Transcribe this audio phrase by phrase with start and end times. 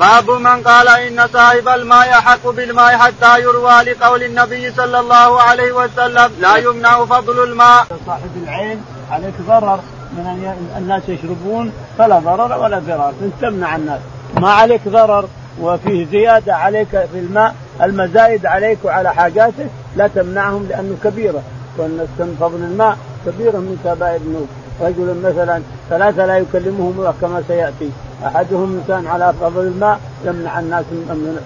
[0.00, 5.72] باب من قال إن صاحب الماء يحق بالماء حتى يروى لقول النبي صلى الله عليه
[5.72, 7.86] وسلم لا يمنع فضل الماء.
[8.06, 9.80] صاحب العين عليك ضرر
[10.12, 13.12] من أن الناس يشربون فلا ضرر ولا ضرار.
[13.40, 14.00] تمنع الناس.
[14.36, 15.28] ما عليك ضرر
[15.60, 21.42] وفيه زيادة عليك في الماء المزايد عليك وعلى حاجاتك لا تمنعهم لأنه كبيرة.
[21.76, 22.96] كون فضل الماء
[23.26, 24.48] كبيرة من كبائر الذنوب
[24.80, 27.90] رجل مثلا ثلاثة لا يكلمهم الله كما سيأتي.
[28.26, 31.40] أحدهم إنسان على فضل الماء يمنع الناس من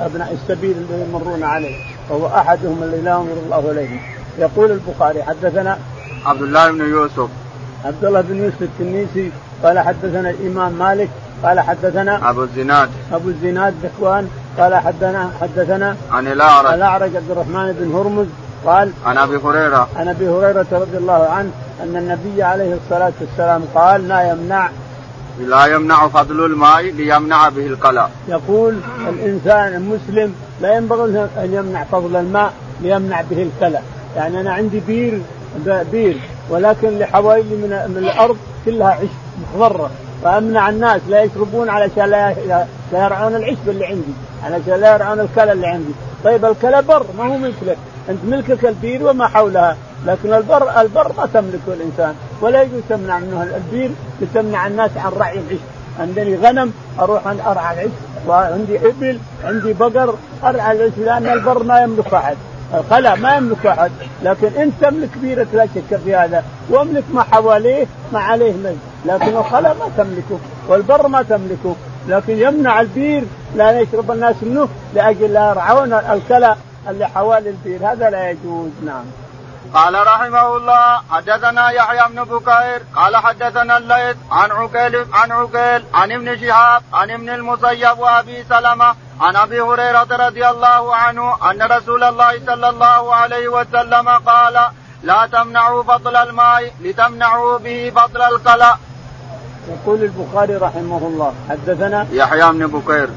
[0.00, 1.76] أبناء السبيل اللي يمرون عليه
[2.10, 4.00] وهو أحدهم الذي لا ينظر الله إليه.
[4.38, 5.78] يقول البخاري حدثنا
[6.26, 7.28] عبد الله بن يوسف.
[7.84, 9.30] عبد الله بن يوسف التنيسي
[9.62, 11.08] قال حدثنا الإمام مالك
[11.42, 12.88] قال حدثنا أبو الزناد.
[13.12, 16.72] أبو الزناد ذكوان قال حدثنا حدثنا عن الأعرج.
[16.72, 18.26] الأعرج عبد الرحمن بن هرمز
[18.66, 19.88] قال عن أبي هريرة.
[19.96, 21.50] عن أبي هريرة رضي الله عنه
[21.82, 24.70] أن النبي عليه الصلاة والسلام قال لا يمنع
[25.40, 32.16] لا يمنع فضل الماء ليمنع به القلع يقول الإنسان المسلم لا ينبغي أن يمنع فضل
[32.16, 32.52] الماء
[32.82, 33.80] ليمنع به الكلى
[34.16, 35.20] يعني أنا عندي بير
[35.92, 36.16] بير
[36.50, 39.08] ولكن لحوالي من, من الأرض كلها عشب
[39.42, 39.90] مخضرة.
[40.22, 44.12] فأمنع الناس لا يشربون علشان لا, يرعون العشب اللي عندي
[44.44, 45.92] علشان لا يرعون الكلى اللي عندي.
[46.24, 47.76] طيب الكلى بر ما هو ملكك.
[48.08, 49.76] أنت ملكك البير وما حولها.
[50.06, 53.42] لكن البر البر ما تملكه الإنسان ولا يجوز تمنع منه.
[53.42, 53.90] البير
[54.20, 55.60] لتمنع الناس عن رعي العشب
[56.00, 57.90] عندني غنم أروح أرعى العشب
[58.28, 62.36] وعندي إبل عندي بقر أرعى العشب لأن البر ما يملك أحد.
[62.74, 63.90] الخلا ما يملك أحد.
[64.22, 66.44] لكن انت تملك بيرة لا شك في هذا.
[66.70, 68.76] واملك ما حواليه ما عليه ملك.
[69.06, 70.38] لكن الخلا ما تملكه.
[70.68, 71.76] والبر ما تملكه.
[72.08, 73.24] لكن يمنع البير
[73.56, 76.56] لا يشرب الناس منه لأجل لا يرعون الكلى
[76.88, 77.92] اللي حوالي البير.
[77.92, 78.70] هذا لا يجوز.
[78.86, 79.04] نعم.
[79.74, 86.12] قال رحمه الله حدثنا يحيى بن بكير قال حدثنا الليث عن عقيل عن عقيل عن
[86.12, 92.04] ابن شهاب عن ابن المسيب وأبي سلمة عن أبي هريرة رضي الله عنه أن رسول
[92.04, 94.56] الله صلى الله عليه وسلم قال
[95.02, 98.76] لا تمنعوا فضل الماء لتمنعوا به فضل الكلى.
[99.68, 103.08] يقول البخاري رحمه الله حدثنا يحيى بن بكير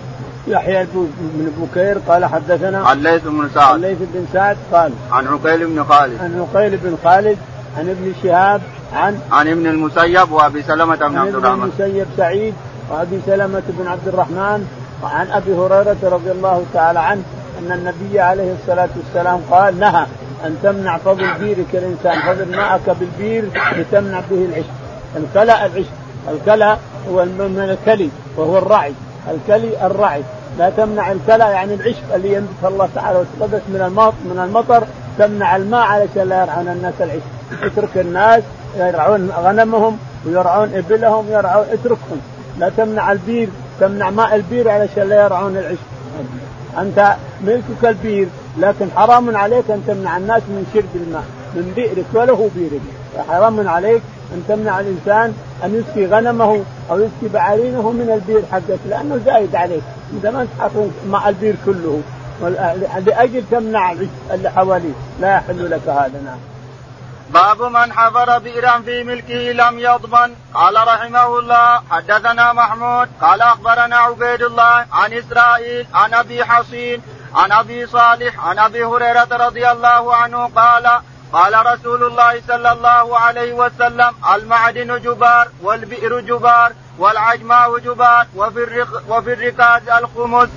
[0.48, 3.74] يحيى بن بكير قال حدثنا عن ليث بن سعد.
[3.74, 6.20] عن ليث بن سعد قال عن عقيل بن خالد.
[6.22, 7.38] عن عقيل بن خالد
[7.78, 8.62] عن ابن شهاب
[8.94, 11.46] عن عن ابن المسيب وأبي سلمة بن عبد الرحمن.
[11.46, 12.54] عن ابن المسيب سعيد
[12.90, 14.68] وأبي سلمة بن عبد الرحمن
[15.04, 17.22] وعن أبي هريرة رضي الله تعالى عنه
[17.60, 20.06] أن النبي عليه الصلاة والسلام قال نهى
[20.46, 24.70] أن تمنع فضل بيرك الإنسان فضل ماءك بالبير لتمنع به العشب.
[25.16, 25.90] الكلى العشب.
[26.30, 26.78] الكلى
[27.10, 28.94] هو من الكلي وهو الرعي.
[29.28, 30.22] الكلي الرعي.
[30.59, 34.88] لا تمنع الكلى يعني العشب اللي ينبت الله تعالى وتقدس من المطر من المطر
[35.18, 37.22] تمنع الماء علشان لا يرعون الناس العشب.
[37.63, 38.44] اترك الناس
[38.78, 42.22] يرعون غنمهم ويرعون إبلهم يرعون اتركهم.
[42.59, 45.90] لا تمنع البير تمنع ماء البير علشان لا يرعون العشب.
[46.78, 48.28] أنت ملكك البير
[48.58, 51.24] لكن حرام عليك أن تمنع الناس من شرب الماء
[51.56, 52.81] من بئرك وله بيرك.
[53.29, 54.02] حرام عليك
[54.34, 55.34] أن تمنع الإنسان
[55.64, 59.84] أن يسقي غنمه أو يسقي بعارينه من البير حقك لأنه زايد عليك
[60.14, 60.72] إذا ما انت
[61.08, 62.02] مع البير كله
[63.06, 63.92] لأجل تمنع
[64.31, 66.40] اللي حواليه؟ لا يحل لك هذا نعم.
[67.34, 70.36] باب من حفر بئرا في ملكه لم يضمن.
[70.53, 77.02] قال رحمه الله حدثنا محمود قال أخبرنا عبيد الله عن إسرائيل عن أبي حصين
[77.36, 81.00] عن أبي صالح عن أبي هريرة رضي الله عنه قال
[81.34, 89.03] قال رسول الله صلى الله عليه وسلم المعدن جبار والبئر جبار والعجماء جبار وفي الرق
[89.09, 90.50] وفي الركاز الخمس.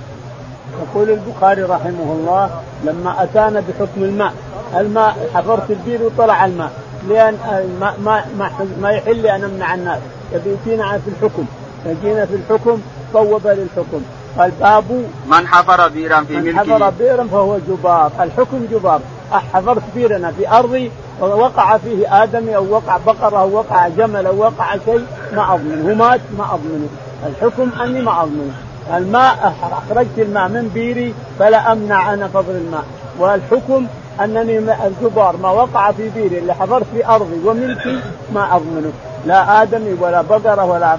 [0.81, 4.33] يقول البخاري رحمه الله لما أتانا بحكم الماء،
[4.77, 6.71] الماء حفرت البير وطلع الماء،
[7.09, 7.37] لأن
[7.79, 9.99] ما ما ما, ما يحل لي أن أمنع الناس،
[10.33, 11.45] يبي يجينا في الحكم،
[11.85, 12.81] يجينا في الحكم
[13.13, 14.01] صوب للحكم،
[14.37, 16.51] قال باب من حفر بئرا في ملكه.
[16.51, 19.01] من حفر بئرا فهو جبار، الحكم جبار،
[19.31, 20.91] حفرت بيرنا في أرضي
[21.21, 26.21] ووقع فيه آدمي أو وقع بقرة أو وقع جمل أو وقع شيء ما اضمنه مات
[26.37, 26.87] ما اضمنه
[27.27, 28.53] الحكم أني ما اضمنه
[28.97, 32.83] الماء أخرجت الماء من بيري فلا أمنع أنا فضل الماء.
[33.19, 33.87] والحكم
[34.21, 37.99] أنني الجبار ما وقع في بيري اللي حفرت في أرضي وملكي
[38.33, 38.91] ما اضمنه
[39.25, 40.97] لا آدمي ولا بقرة ولا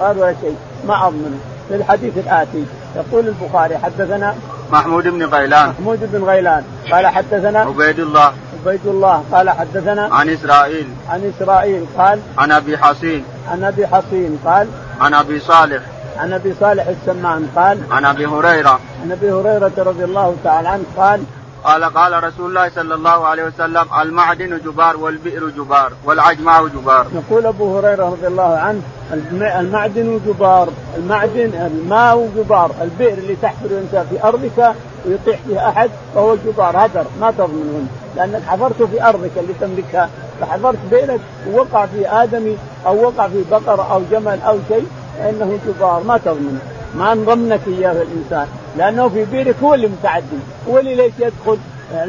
[0.00, 0.56] ولا شيء
[0.88, 1.38] ما اضمنه
[1.68, 2.64] في الحديث الآتي
[2.96, 4.34] يقول البخاري حدثنا
[4.72, 5.68] محمود بن غيلان.
[5.68, 6.64] محمود بن غيلان.
[6.92, 8.32] قال حدثنا عبيد الله.
[8.66, 9.24] عبيد الله.
[9.32, 10.88] قال حدثنا عن إسرائيل.
[11.08, 11.86] عن إسرائيل.
[11.98, 14.68] قال عن أبي حصين عن أبي حصين قال
[15.00, 15.82] عن أبي صالح.
[16.18, 17.48] عن أبي صالح السمان.
[17.56, 18.80] قال عن أبي هريرة.
[19.02, 20.84] عن أبي هريرة رضي الله تعالى عنه.
[20.96, 21.22] قال
[21.64, 27.06] قال قال رسول الله صلى الله عليه وسلم المعدن جبار والبئر جبار والعجماء جبار.
[27.14, 28.80] يقول أبو هريرة رضي الله عنه
[29.12, 34.74] المعدن جبار المعدن الماء جبار البئر اللي تحفر الانسان في أرضك
[35.06, 37.04] ويطيح فيه أحد فهو جبار هدر.
[37.20, 37.86] ما تضمنه
[38.16, 40.10] لأنك حفرته في أرضك اللي تملكها.
[40.40, 41.20] فحفرت بئرك
[41.50, 42.56] ووقع في آدمي
[42.86, 44.86] أو وقع في بقرة أو جمل أو شيء
[45.18, 46.02] فإنه جبار.
[46.02, 46.60] ما تضمنه
[46.94, 48.46] ما نضمنك إياه الإنسان.
[48.76, 50.38] لأنه في بئرك هو اللي متعدي.
[50.68, 51.58] هو اللي ليش يدخل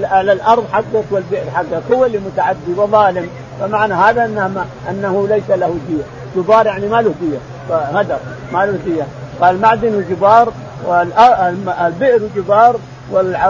[0.03, 3.29] على الأرض حقك والبئر حقك؟ هو اللي متعدي وظالم.
[3.59, 6.03] فمعنى هذا انه أنه ليس له دية
[6.35, 7.37] جبار يعني ما له دية
[7.69, 8.17] هدر
[8.53, 9.03] ما له دية.
[9.41, 10.51] فالمعدن جبار
[10.87, 12.75] والبئر جبار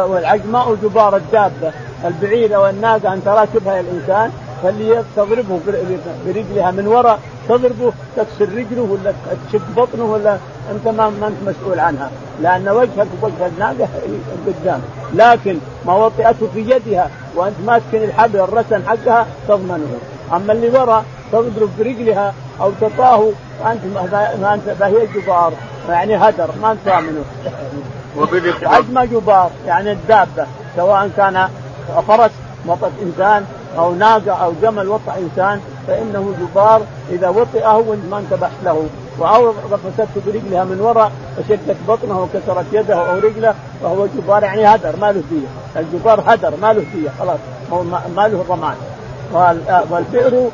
[0.07, 1.71] والعجماء جبار الدابة.
[2.05, 4.31] البعيرة والناقة أن تراكبها الإنسان
[4.63, 5.59] فاللي تضربه
[6.25, 7.19] برجلها من وراء
[7.49, 9.13] تضربه تكسر رجله ولا
[9.49, 10.37] تشق بطنه ولا
[10.71, 12.09] أنت ما, ما أنت مسؤول عنها.
[12.41, 13.87] لأن وجهك وجه الناقه
[14.47, 14.81] قدام.
[15.13, 19.97] لكن ما وطئته في يدها وأنت ماسك الحبل الرسن حقها تضمنه.
[20.33, 23.29] أما اللي وراء تضرب برجلها أو تطاه
[23.63, 23.81] وانت
[24.41, 25.53] ما انت فهي جبار.
[25.89, 27.23] يعني هدر ما أنت ضامنه
[28.63, 30.45] عجمه جبار يعني الدابة
[30.75, 31.49] سواء كان
[32.07, 32.31] فرس
[32.65, 33.45] وطئ إنسان
[33.77, 36.81] أو ناقة أو جمل وطئ إنسان فإنه جبار.
[37.09, 38.87] إذا وطئه وانت ما انتبهت له.
[39.21, 44.95] أو غفسته برجلها من وراء وشدت بطنه وكسرت يده أو رجله فهو جبار يعني هدر
[45.01, 45.81] ما له دية.
[45.81, 47.39] الجبار هدر ما له دية خلاص.
[48.15, 48.45] ما له
[49.33, 50.49] ضمان والبئر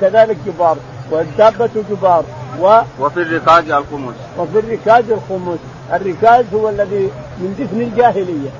[0.00, 0.76] كذلك جبار
[1.10, 2.24] والدابة جبار
[2.60, 4.14] و وفي الركاز الخمس.
[4.38, 5.58] وفي الركاز الخمس.
[5.92, 8.50] الركاز هو الذي من دفن الجاهلية.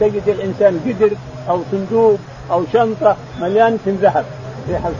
[0.00, 1.10] تجد الإنسان قدر
[1.48, 2.18] أو صندوق
[2.50, 4.24] أو شنطة مليان من ذهب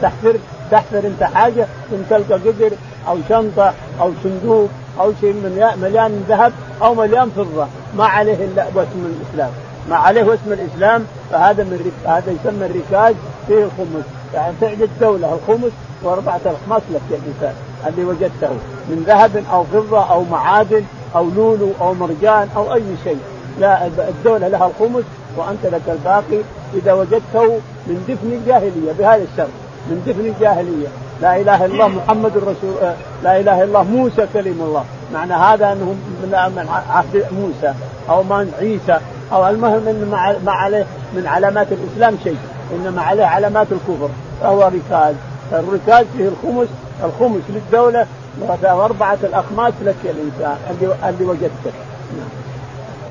[0.01, 0.35] تحفر
[0.71, 2.71] تحفر أنت حاجة ثم تلقى قدر
[3.07, 4.69] أو شنطة أو صندوق
[4.99, 5.33] أو شيء
[5.81, 7.67] مليان من ذهب أو مليان فضة.
[7.97, 9.51] ما عليه إلا اسم الإسلام.
[9.89, 13.15] ما عليه اسم الإسلام فهذا من هذا يسمى الركاز
[13.47, 15.71] فيه الخمس يعني تعد الدولة الخمس
[16.03, 17.53] وأربعة الاخماس لك يا الانسان
[17.87, 18.49] اللي وجدته
[18.89, 20.83] من ذهب أو فضة أو معادن
[21.15, 23.19] أو لولو أو مرجان أو أي شيء.
[23.59, 25.03] لا الدولة لها الخمس
[25.37, 26.41] وأنت لك الباقي.
[26.73, 29.49] إذا وجدته من دفن الجاهلية بهذا الشرط
[29.89, 30.87] من دفن الجاهلية.
[31.21, 34.83] لا إله إلا الله محمد رسول آه، لا إله إلا الله موسى كلم الله.
[35.13, 37.73] معنى هذا انه من عهد موسى
[38.09, 38.99] أو من عيسى
[39.33, 40.09] أو المهم أن
[40.45, 42.37] ما عليه من علامات الإسلام شيء.
[42.71, 44.09] إنما عليه علامات الكفر
[44.41, 45.15] فهو ركاز.
[45.51, 46.67] الركاز فيه الخمس
[47.03, 48.07] الخمس للدولة
[48.63, 51.71] واربعه الأخماس لك الإنسان اللي اللي وجدته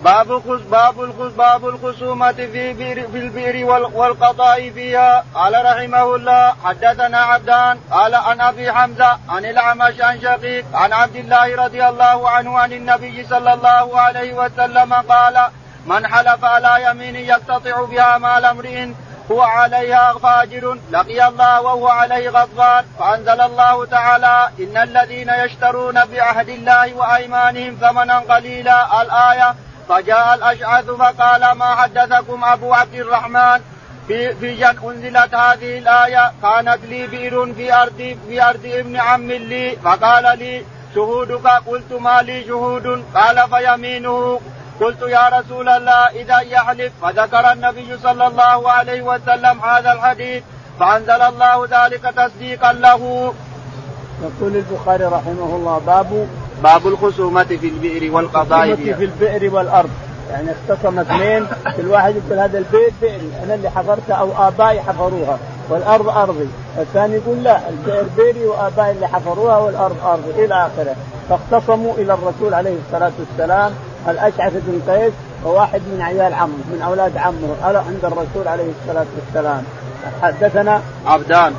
[0.04, 0.94] باب باب
[1.36, 5.24] باب الخصومة في بير في البئر والقضاء فيها.
[5.34, 11.16] قال رحمه الله حدثنا عبدان قال عن أبي حمزة عن الأعمش عن شقيق عن عبد
[11.16, 15.46] الله رضي الله عنه عن النبي صلى الله عليه وسلم قال
[15.86, 18.88] من حلف على يمين يقتطع بها مال امرئ
[19.30, 22.84] هو عليها فاجر لقي الله وهو عليه غضبان.
[22.98, 29.54] فأنزل الله تعالى إن الذين يشترون بعهد الله وأيمانهم ثمنا قليلا الآية.
[29.88, 33.60] فجاء الأشعث فقال ما حدثكم أبو عبد الرحمن؟
[34.08, 39.32] في في جن أنزلت هذه الآية كانت لي بئر في أرض في أرض ابن عم
[39.32, 40.64] لي فقال لي
[40.94, 44.40] شهودك؟ قلت ما لي شهود؟ قال فيمينه.
[44.80, 50.42] قلت يا رسول الله إذا يحلف فذكر النبي صلى الله عليه وسلم هذا الحديث
[50.80, 53.32] فأنزل الله ذلك تصديقا له.
[54.22, 56.28] يقول البخاري رحمه الله باب
[56.62, 59.90] باب الخصومة في البئر والقضاء في البئر والأرض.
[60.30, 61.46] يعني اختصم اثنين
[61.76, 66.48] كل واحد يقول هذا البيت بئري أنا اللي حفرته أو آبائي حفروها والأرض أرضي،
[66.78, 70.96] الثاني يقول لا البئر بئري وآبائي اللي حفروها والأرض أرضي إلى آخره،
[71.28, 73.72] فاختصموا إلى الرسول عليه الصلاة والسلام
[74.08, 75.12] الأشعث بن قيس
[75.44, 79.62] وواحد من عيال عمه من أولاد عمه عند الرسول عليه الصلاة والسلام.
[80.22, 81.52] حدثنا عبدان.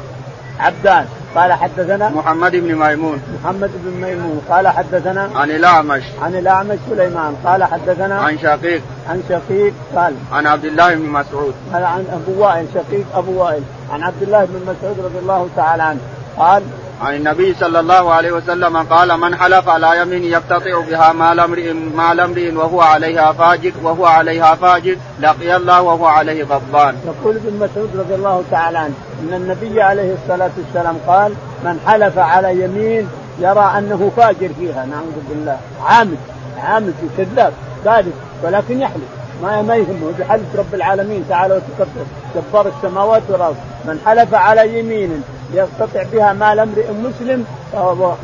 [0.60, 1.06] عبدان.
[1.36, 3.22] قال حدثنا محمد بن ميمون.
[3.44, 4.42] محمد بن ميمون.
[4.50, 6.04] قال حدثنا عن الأعمش.
[6.22, 7.36] عن الأعمش سليمان.
[7.46, 8.82] قال حدثنا عن شقيق.
[9.10, 11.54] عن شقيق قال عن عبد الله بن مسعود.
[11.74, 13.64] قال عن أبو وائل شقيق أبو وائل.
[13.92, 16.00] عن عبد الله بن مسعود رضي الله تعالى عنه.
[16.38, 16.64] قال
[17.02, 21.74] عن النبي صلى الله عليه وسلم قال من حلف على يمين يقتطع بها مال امرئ
[21.74, 26.96] مال امرئ وهو عليها فاجر وهو عليها فاجر لقي الله وهو عليه غضبان.
[27.06, 32.18] يقول ابن مسعود رضي الله تعالى عنه إن النبي عليه الصلاة والسلام قال من حلف
[32.18, 34.86] على يمين يرى أنه فاجر فيها.
[34.86, 35.58] نعوذ بالله.
[35.86, 36.18] عامد
[36.64, 37.54] عامد كذاب
[37.86, 38.14] كاذب
[38.44, 39.10] ولكن يحلف.
[39.44, 42.06] ما ما يهمه بحلف رب العالمين تعالى وتكبر.
[42.36, 43.56] جبار السماوات والأرض.
[43.86, 45.24] من حلف على يمين
[45.54, 47.46] يقتطع بها مال امرئ مسلم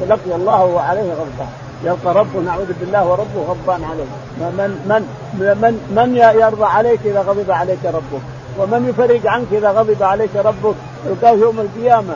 [0.10, 1.48] لقي الله وعليه غضبان.
[1.84, 4.06] يلقى ربه نعوذ بالله وربه غضبان عليه.
[4.39, 5.01] من من
[5.36, 8.22] من من يرضى عليك إذا غضب عليك ربك؟
[8.60, 10.75] ومن يفرج عنك إذا غضب عليك ربك؟
[11.06, 12.15] يلقاه يوم القيامة.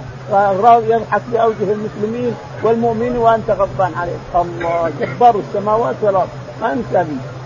[0.89, 6.29] يضحك بأوجه المسلمين والمؤمنين وأنت غضبان عليه الله جبار السماوات والأرض.
[6.63, 7.05] انت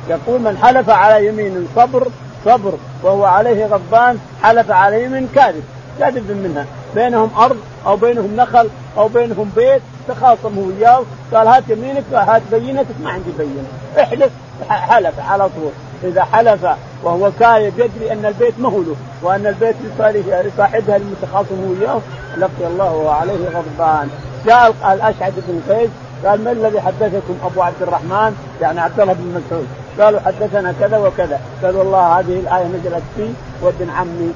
[0.09, 2.07] يقول من حلف على يمين صبر
[2.45, 2.73] صبر.
[3.03, 5.63] وهو عليه غضبان حلف على يمين كاذب.
[5.99, 6.65] كاذب منها.
[6.95, 12.95] بينهم أرض أو بينهم نخل أو بينهم بيت تخاصموا وياه قال هات يمينك هات بينتك
[13.03, 13.63] ما عندي بينة.
[13.99, 14.31] احلف
[14.69, 15.71] حلف على طول.
[16.03, 16.67] إذا حلف
[17.03, 19.75] وهو كاذب يدري أن البيت مهله وأن البيت
[20.45, 21.99] لصاحبها المتخاصم وياه
[22.37, 24.09] لقي الله وعليه غضبان.
[24.45, 25.89] جاء الاشعث بن قيس
[26.25, 29.67] قال ما الذي حدثكم أبو عبد الرحمن؟ يعني عبد الله بن مسعود.
[29.99, 31.39] قالوا حدثنا كذا وكذا.
[31.63, 34.31] قال والله هذه الآية نزلت في وابن عمي.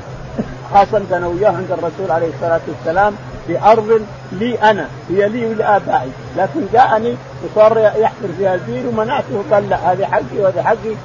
[0.75, 3.15] خاصمت أنا وياه عند الرسول عليه الصلاة والسلام
[3.47, 4.01] في أرض
[4.31, 6.11] لي أنا هي لي ولآبائي.
[6.37, 10.95] لكن جاءني وصار يحفر فيها البير ومنعته قال لا هذه حقي وهذه حقي.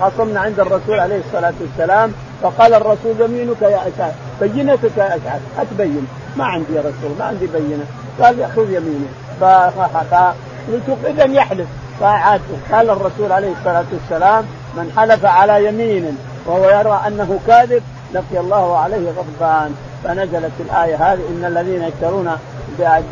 [0.00, 6.06] خاصمنا عند الرسول عليه الصلاة والسلام فقال الرسول يمينك يا أشعث بينتك يا أشعث أتبين.
[6.36, 7.84] ما عندي يا رسول ما عندي بينة.
[8.22, 9.08] قال خذ يمينه
[9.40, 11.66] فقلت إذا يحلف.
[12.00, 12.40] فعاد
[12.72, 14.44] قال الرسول عليه الصلاة والسلام
[14.76, 17.82] من حلف على يمين وهو يرى أنه كاذب
[18.14, 19.74] لقي الله عليه غضبان.
[20.04, 22.30] فنزلت الآية هذه إن الذين يشترون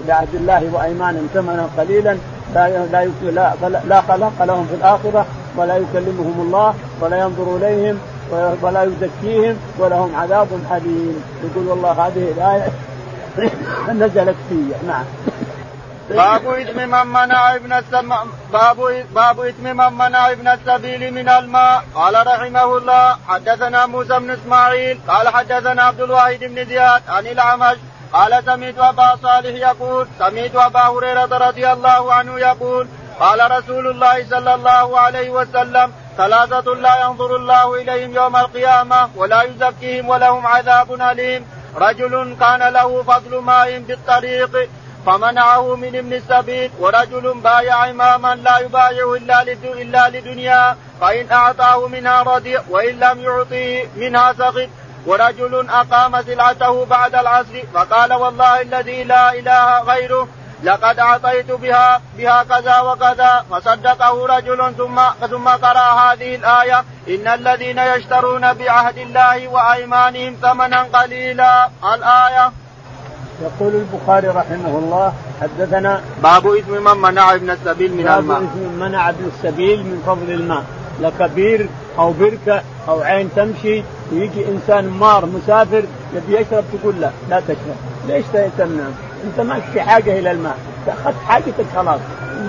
[0.08, 2.16] بعهد الله وأيمانهم ثمنا قليلا
[2.54, 5.26] لا لا لا, خلق لهم في الآخرة
[5.56, 7.98] ولا يكلمهم الله ولا ينظر إليهم
[8.62, 11.22] ولا يزكيهم ولهم عذاب أليم.
[11.44, 12.68] يقول والله هذه الآية
[14.00, 15.04] نزلت في نعم.
[16.10, 18.14] باب اثم من منع ابن السم...
[18.52, 21.84] باب باب اثم من منع ابن السبيل من الماء.
[21.94, 27.76] قال رحمه الله حدثنا موسى بن إسماعيل قال حدثنا عبد الواحد بن زياد عن الأعمش
[28.12, 32.88] قال سمعت أبا صالح يقول سمعت أبا هريرة رضي الله عنه يقول
[33.20, 39.42] قال رسول الله صلى الله عليه وسلم ثلاثة لا ينظر الله إليهم يوم القيامة ولا
[39.42, 41.46] يزكيهم ولهم عذاب أليم.
[41.76, 44.68] رجل كان له فضل ماء بالطريق
[45.06, 52.22] فمنعه من ابن السبيل ورجل بايع إماما لا يبايعه إلا إلا لدنيا فإن أعطاه منها
[52.22, 54.68] رضي وإن لم يعطيه منها سخط
[55.06, 60.28] ورجل أقام سلعته بعد العصر فقال والله الذي لا إله غيره
[60.62, 67.78] لقد أعطيت بها بها كذا وكذا فصدقه رجل ثم ثم قرأ هذه الآية إن الذين
[67.78, 72.52] يشترون بعهد الله وأيمانهم ثمنا قليلا الآية.
[73.42, 78.40] يقول البخاري رحمه الله حدثنا باب اثم من منع ابن السبيل من باب الماء.
[78.40, 80.64] باب اثم من منع ابن السبيل من فضل الماء.
[81.00, 85.82] لك بير أو بركة أو عين تمشي ويجي إنسان مار مسافر
[86.14, 87.76] يبي يشرب تقول لا لا تشرب
[88.08, 88.24] ليش
[88.58, 88.84] تمنع؟
[89.24, 90.56] أنت ما في حاجة إلى الماء
[90.88, 92.00] اخذت حاجتك خلاص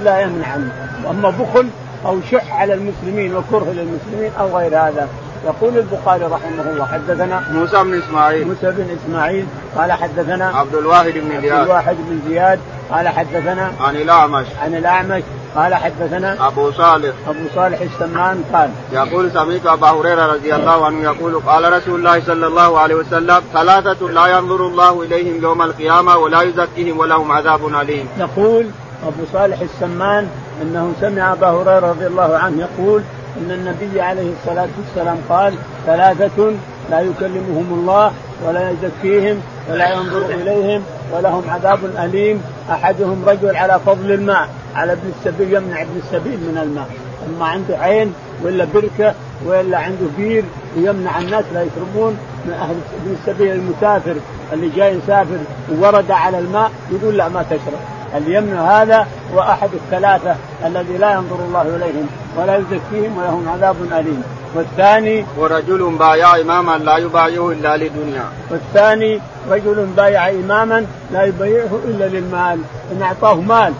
[0.03, 0.72] لا يمنع عنه.
[1.06, 1.67] وأما بخل
[2.06, 5.08] أو شح على المسلمين وكره للمسلمين أو غير هذا
[5.46, 8.48] يقول البخاري رحمه الله حدثنا موسى بن إسماعيل.
[8.48, 9.46] موسى بن إسماعيل
[9.77, 11.53] قال حدثنا عبد الواحد بن زياد.
[11.53, 12.60] عبد الواحد بن زياد
[12.91, 14.46] قال حدثنا عن الأعمش.
[14.62, 15.24] عن الأعمش
[15.56, 17.13] قال حدثنا أبو صالح.
[17.27, 22.22] أبو صالح السمان قال يقول سمعت أبا هريرة رضي الله عنه يقول قال رسول الله
[22.25, 27.67] صلى الله عليه وسلم ثلاثة لا ينظر الله إليهم يوم القيامة ولا يزكيهم ولهم عذاب
[27.82, 28.08] أليم.
[28.20, 28.65] يقول
[29.08, 30.27] أبو صالح السمان
[30.62, 33.01] أنه سمع أبا هريرة رضي الله عنه يقول
[33.38, 35.53] إن النبي عليه الصلاة والسلام قال
[35.86, 36.51] ثلاثة
[36.91, 38.12] لا يكلمهم الله
[38.46, 42.41] ولا يزكيهم ولا ينظر إليهم ولهم عذاب أليم.
[42.72, 46.88] أحدهم رجل على فضل الماء على ابن السبيل يمنع ابن السبيل من الماء.
[47.27, 48.13] أما عنده عين
[48.44, 49.13] ولا بركة
[49.46, 50.44] ولا عنده بير
[50.77, 52.17] ويمنع الناس لا يشربون.
[52.46, 54.15] من أهل ابن السبيل المسافر
[54.53, 55.38] اللي جاي يسافر
[55.72, 57.96] وورد على الماء يقول لا ما تشرب.
[58.15, 60.35] اللي يمنع هذا هو احد الثلاثة
[60.65, 64.23] الذي لا ينظر الله إليهم ولا يزكيهم ولهم عذاب أليم.
[64.55, 68.23] والثاني ورجل بايع إماما لا يبايعه إلا لدنيا.
[68.51, 72.59] والثاني رجل بايع إماما لا يبايعه إلا للمال.
[72.91, 73.73] إن أعطاه مال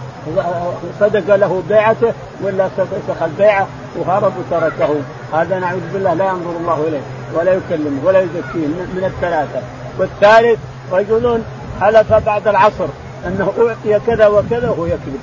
[1.00, 3.66] صدق له بيعته ولا فسخ البيعه
[3.96, 4.94] وهرب وتركه.
[5.32, 7.00] هذا نعوذ بالله لا ينظر الله إليه
[7.34, 9.60] ولا يكلمه ولا يزكيه من الثلاثة.
[9.98, 10.58] والثالث
[10.92, 11.42] رجل
[11.80, 12.86] حلف بعد العصر.
[13.26, 15.20] أنه أعطي كذا وكذا وهو يكذب.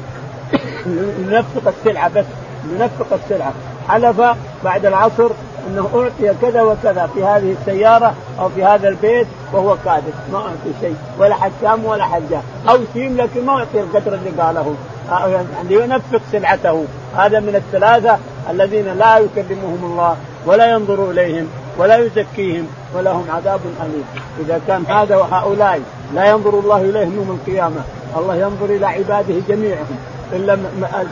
[1.20, 2.26] ينفق السلعة بس
[2.72, 3.54] ينفق السلعة.
[3.90, 4.22] حلف
[4.64, 5.30] بعد العصر
[5.68, 10.72] أنه أعطي كذا وكذا في هذه السيارة أو في هذا البيت وهو كاذب ما أعطي
[10.82, 14.76] شيء ولا حكام ولا حجام أو سيم لكن ما أعطي القدر اللي قاله.
[15.10, 16.86] يعني ينفق سلعته.
[17.18, 18.18] هذا من الثلاثة
[18.50, 21.48] الذين لا يكلمهم الله ولا ينظر إليهم
[21.78, 24.06] ولا يزكيهم ولهم عذاب أليم.
[24.40, 25.82] إذا كان هذا وهؤلاء
[26.16, 27.82] لا ينظر الله اليهم يوم القيامة.
[28.18, 29.98] الله ينظر إلى عباده جميعهم.
[30.34, 30.58] إلا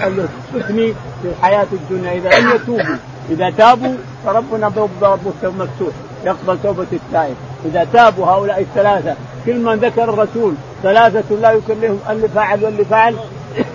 [0.01, 2.13] يستثني في الحياة الدنيا.
[2.13, 2.95] إذا لم يتوبوا
[3.29, 3.95] إذا تابوا
[4.25, 4.69] فربنا
[5.01, 5.93] باب مفتوح
[6.25, 7.35] يقبل توبة التائب.
[7.65, 13.15] إذا تابوا هؤلاء الثلاثة كل ما ذكر الرسول ثلاثة لا يكلمهم اللي فعل واللي فعل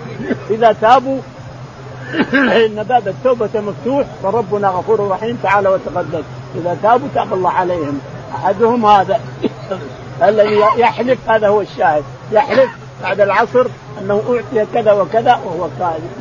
[0.55, 1.19] إذا تابوا
[2.33, 6.23] إن باب التوبة مفتوح فربنا غفور رحيم تعالى وتقدس.
[6.55, 7.99] إذا تابوا تاب الله عليهم.
[8.35, 9.19] أحدهم هذا.
[10.23, 12.03] الذي يحلف هذا هو الشاهد.
[12.31, 12.69] يحلف
[13.01, 13.67] بعد العصر
[14.01, 16.11] أنه أعطي كذا وكذا وهو كاذب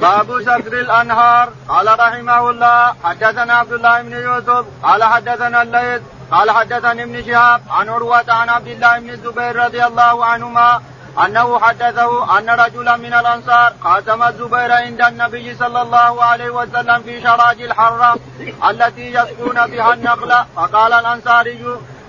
[0.00, 1.48] باب سكر الأنهار.
[1.68, 4.64] قال رحمه الله حدثنا عبد الله بن يوسف.
[4.82, 6.02] قال حدثنا الليث.
[6.32, 10.80] قال حدثني ابن شهاب عن عروة عن عبد الله بن الزبير رضي الله عنهما
[11.26, 17.22] أنه حدثه أن رجلا من الأنصار خاتم الزبير عند النبي صلى الله عليه وسلم في
[17.22, 18.16] شراج الحرة
[18.70, 21.64] التي يسقون بها النخل فقال الأنصاري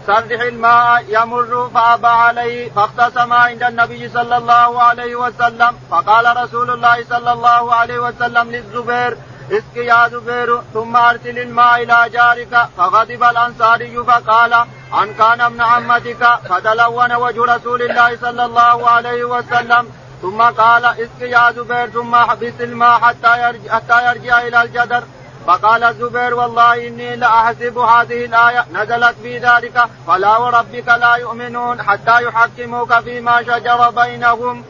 [0.07, 5.75] سرح الماء يمر فأبى عليه فاقتسم عند النبي صلى الله عليه وسلم.
[5.91, 9.17] فقال رسول الله صلى الله عليه وسلم للزبير
[9.51, 12.67] اسق يا زبير ثم أرسل الماء إلى جارك.
[12.77, 14.53] فغضب الأنصاري فقال
[15.01, 16.23] أن كان ابن عمتك.
[16.49, 19.87] فتلون وجه رسول الله صلى الله عليه وسلم.
[20.21, 25.03] ثم قال اسق يا زبير ثم احبس الماء حتى يرجع, حتى يرجع إلى الجدر.
[25.47, 28.65] فقال الزبير والله إني لاحسب هذه الآية.
[28.73, 29.83] نزلت في ذلك.
[30.07, 34.63] فلا وربك لا يؤمنون حتى يحكموك فيما شجر بينهم.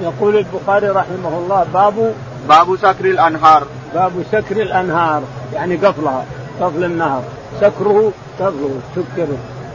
[0.00, 2.14] يقول البخاري رحمه الله باب
[2.48, 3.66] باب سكر الأنهار.
[3.94, 5.22] باب سكر الأنهار
[5.54, 6.24] يعني قفلها
[6.60, 7.22] قفل النهر.
[7.60, 9.26] سكره قفله سكر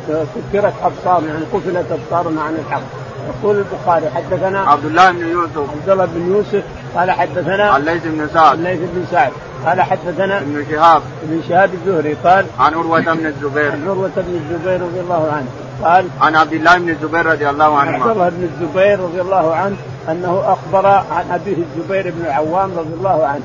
[0.08, 2.82] سكرت ابصار يعني قفلت أبصارنا عن الحق.
[3.28, 5.58] يقول البخاري حدثنا عبد الله بن يوسف.
[5.58, 6.64] عبد الله بن يوسف
[6.96, 8.58] قال حدثنا الليث بن سعد.
[8.58, 9.32] الليث بن سعد.
[9.66, 11.02] قال حدثنا ابن شهاب.
[11.24, 13.72] ابن شهاب الزهري قال عن عروة بن الزبير.
[13.72, 15.48] عن عروة بن الزبير رضي الله عنه
[15.84, 19.56] قال عن عبد الله بن الزبير رضي الله عنه عبد الله بن الزبير رضي الله
[19.56, 19.76] عنه
[20.10, 23.44] أنه أخبر عن أبيه الزبير بن العوام رضي الله عنه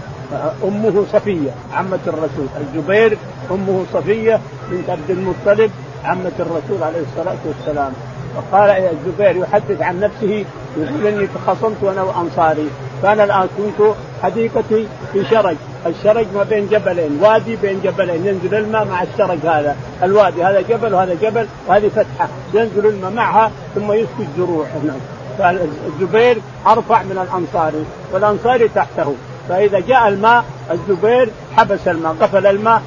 [0.65, 2.47] أمه صفية عمة الرسول.
[2.61, 3.19] الزبير
[3.51, 5.71] أمه صفية بنت عبد المطلب
[6.05, 7.93] عمة الرسول عليه الصلاة والسلام.
[8.37, 10.45] وقال الزبير يحدث عن نفسه
[10.77, 12.71] يقول إني تخاصمت أنا وأنصاري.
[13.03, 15.57] فأنا الآن كنت حديقتي في شرج.
[15.87, 19.77] الشرج ما بين جبلين وادي بين جبلين ينزل الماء مع الشرج هذا.
[20.03, 22.29] الوادي هذا جبل وهذا جبل وهذه فتحة.
[22.55, 25.01] ينزل الماء معها ثم يسقي الزروع هناك.
[25.39, 29.15] فالزبير أرفع من الانصاري والانصاري تحته.
[29.49, 32.83] فإذا جاء الماء الزبير حبس الماء قفل الماء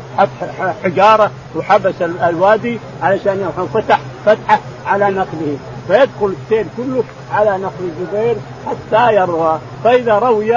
[0.84, 5.58] حجارة وحبس الوادي علشان فتح فتحة على نقله.
[5.90, 9.60] فيدخل السيل كله على نقل الزبير حتى يروى.
[9.84, 10.56] فإذا روي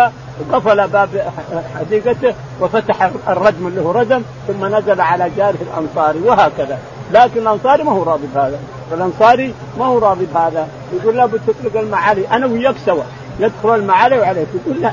[0.53, 1.33] قفل باب
[1.79, 6.79] حديقته وفتح الرجم اللي هو ردم ثم نزل على جاره الأنصاري وهكذا.
[7.13, 8.59] لكن الأنصاري ما هو راضي بهذا.
[8.93, 10.69] الأنصاري ما هو راضي بهذا.
[10.93, 12.29] يقول لابد تطلق المعالي.
[12.29, 13.03] أنا وياك سوا.
[13.41, 14.49] يدخل المعالي وعليك.
[14.67, 14.93] يقول لا.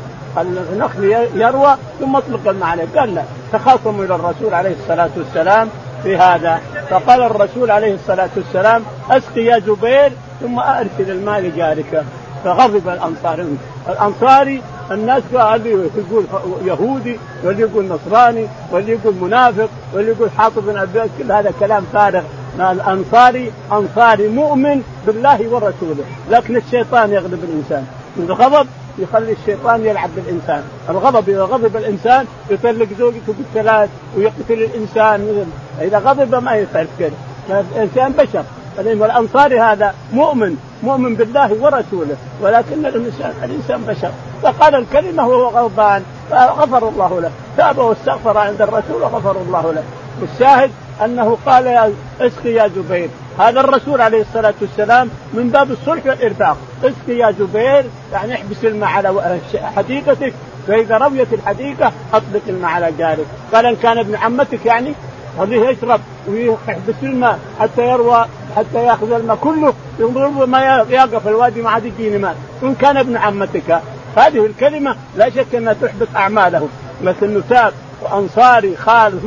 [0.74, 1.04] النخل
[1.36, 2.84] يروى ثم اطلق المعالي.
[2.84, 3.24] قال لا.
[3.54, 5.70] تخاصموا إلى الرسول عليه الصلاة والسلام.
[6.04, 6.62] في هذا.
[6.90, 12.04] فقال الرسول عليه الصلاة والسلام أسقي يا زبير ثم أرسل الماء لجارك.
[12.44, 13.58] فغضب الانصاري
[13.90, 16.26] الانصاري الناس اللي يقول
[16.66, 21.84] يهودي واللي يقول نصراني واللي يقول منافق واللي يقول حاطب بن ابي كل هذا كلام
[21.94, 22.24] فارغ.
[22.60, 26.04] الانصاري انصاري مؤمن بالله ورسوله.
[26.32, 27.86] لكن الشيطان يغلب الإنسان.
[28.18, 28.68] الغضب
[29.02, 35.46] يخلي الشيطان يلعب بالإنسان، الغضب إذا غضب الإنسان يطلق زوجته بالثلاث ويقتل الإنسان.
[35.82, 37.12] إذا غضب ما يفعل كذا،
[37.50, 38.44] الإنسان بشر.
[38.78, 40.56] والانصاري هذا مؤمن.
[40.84, 42.16] مؤمن بالله ورسوله.
[42.42, 44.12] ولكن الانسان الإنسان بشر.
[44.44, 47.32] فقال الكلمة وهو غضبان فغفر الله له.
[47.58, 49.84] تاب واستغفر عند الرسول وغفر الله له.
[50.22, 50.72] والشاهد
[51.06, 53.10] أنه قال يا اسقي يا زبير
[53.40, 58.90] هذا الرسول عليه الصلاة والسلام من باب الصلح والارفاق اسقي يا زبير يعني احبس الماء
[58.90, 59.40] على
[59.76, 60.34] حديقتك
[60.68, 63.26] فاذا رويت الحديقة اطلق الماء على جارك.
[63.54, 64.94] قال إن كان ابن عمتك يعني
[65.40, 71.70] خليه يشرب ويحبس الماء حتى يروى حتى يأخذ الماء كله ينظر ما يقف الوادي ما
[71.70, 72.36] عاد يجيني ماء.
[72.64, 73.82] إن كان ابن عمتك.
[74.18, 76.68] هذه الكلمة لا شك أنها تحبط اعماله
[77.04, 79.24] مثل إنه تاب وانصاري خالص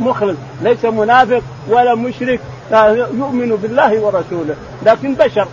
[0.00, 2.40] مخلص ليس منافق ولا مشرك
[3.18, 4.54] يؤمن بالله ورسوله.
[4.86, 5.48] لكن بشر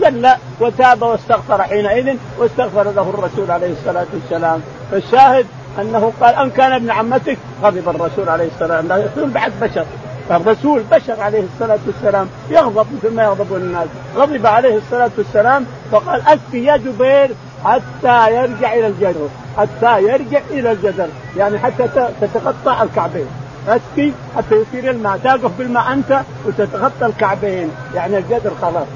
[0.00, 0.28] زل
[0.60, 4.60] وتاب واستغفر حينئذ واستغفر له الرسول عليه الصلاة والسلام.
[4.90, 5.46] فالشاهد
[5.80, 9.00] أنه قال أن كان ابن عمتك؟ غضب الرسول عليه الصلاة والسلام.
[9.00, 9.84] الرسول بعد بشر.
[10.30, 13.88] الرسول بشر عليه الصلاة والسلام يغضب مثل ما يغضب الناس.
[14.16, 17.30] غضب عليه الصلاة والسلام فقال أسقي يا جبير
[17.64, 21.08] حتى يرجع إلى الجدر حتى يرجع إلى الجدر.
[21.36, 21.88] يعني حتى
[22.20, 23.26] تتقطع الكعبين.
[23.68, 25.18] اسقي حتى يصير الماء.
[25.24, 27.70] تقف بالماء أنت وتتغطى الكعبين.
[27.94, 28.86] يعني الجدر خلاص.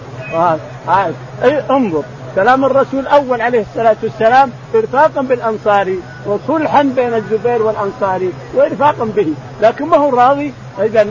[0.88, 2.02] هذا أي انظر.
[2.34, 9.86] كلام الرسول الأول عليه الصلاة والسلام ارفاقا بالانصاري وصلحا بين الزبير والانصاري وارفاقا به، لكن
[9.86, 11.06] ما هو راضي إذا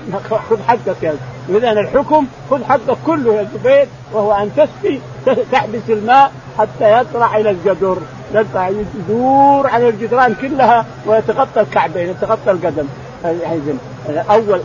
[0.50, 1.16] خذ حقك يا
[1.50, 5.00] إذا الحكم خذ حقك كله يا زبير وهو أن تسقي
[5.52, 7.98] تحبس الماء حتى يطلع إلى الجدر.
[8.56, 12.88] يدور على الجدران كلها ويتغطى الكعبين يتغطى القدم.
[14.30, 14.62] أول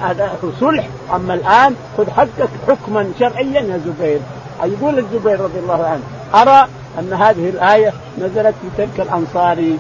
[0.60, 0.88] صلح.
[1.14, 4.20] أما الآن خذ حقك حكما شرعيا يا زبير.
[4.64, 6.02] يقول الزبير رضي الله عنه
[6.42, 9.78] أرى أن هذه الآية نزلت في تلك الانصاري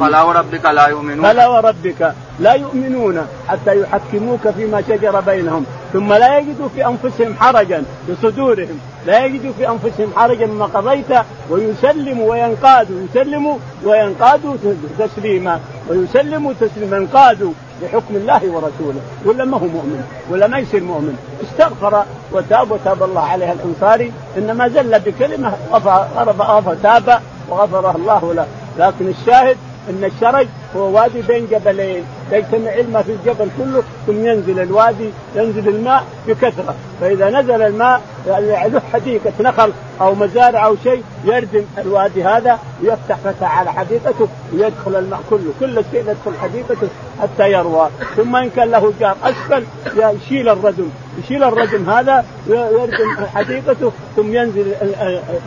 [0.00, 1.22] فلا وربك لا يؤمنون.
[1.22, 5.64] فلا وربك لا يؤمنون حتى يحكموك فيما شجر بينهم.
[5.92, 8.78] ثم لا يجدوا في أنفسهم حرجا في صدورهم.
[9.06, 11.10] لا يجدوا في أنفسهم حرجا مما قضيت
[11.50, 12.96] ويسلموا وينقادوا.
[13.10, 14.56] يسلموا وينقادوا
[14.98, 15.60] تسليما.
[15.88, 19.00] ويسلموا تسليما ينقادوا لحكم الله ورسوله.
[19.24, 21.16] ولا ما هو مؤمن ولا ما يصير مؤمن.
[21.44, 24.12] استغفر وتاب وتاب الله عليه الأنصاري.
[24.38, 28.46] إنما زل بكلمة غفر تاب وغفره الله له.
[28.78, 29.56] لكن الشاهد
[29.90, 35.68] أن الشرج هو وادي بين جبلين يجتمع الماء في الجبل كله ثم ينزل الوادي ينزل
[35.68, 36.74] الماء بكثرة.
[37.00, 43.16] فإذا نزل الماء يعني له حديقه نخل أو مزارع أو شيء يردم الوادي هذا ويفتح
[43.24, 45.52] فتح على حديقته ويدخل الماء كله.
[45.60, 46.88] كل شيء يدخل حديقته
[47.22, 47.88] حتى يروى.
[48.16, 49.64] ثم إن كان له جار أسفل
[49.96, 50.88] يشيل الردم
[51.24, 54.74] يشيل الردم هذا ويردم حديقته ثم ينزل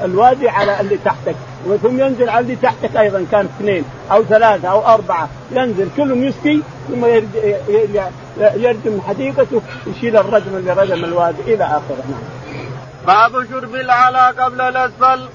[0.04, 1.36] الوادي على اللي تحتك.
[1.76, 5.30] ثم ينزل على اللي تحتك أيضا كان اثنين أو ثلاثة أو أربعة.
[5.52, 7.06] ينزل كلهم يسقي ثم
[8.40, 12.04] يردم حديقته يشيل الردم اللي ردم الوادي إلى آخره.
[12.10, 12.38] نعم.
[13.08, 15.30] باب شرب العلا قبل الأسفل.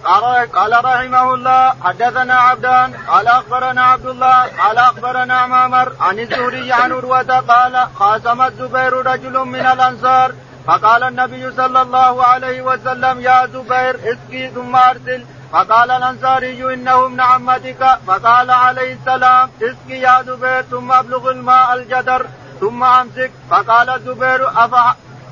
[0.55, 6.93] قال رحمه الله حدثنا عبدان قال أخبرنا عبد الله قال أخبرنا عمامر عن الزهري عن
[6.93, 10.33] عروة قال خاصم الزبير رجل من الأنصار.
[10.67, 15.25] فقال النبي صلى الله عليه وسلم يا زبير اسقي ثم أرسل.
[15.53, 17.99] فقال الأنصاري إنه ابن عمتك.
[18.07, 22.27] فقال عليه السلام اسقي يا زبير ثم أبلغ الماء الجدر
[22.61, 23.31] ثم أمسك.
[23.51, 24.51] فقال الزبير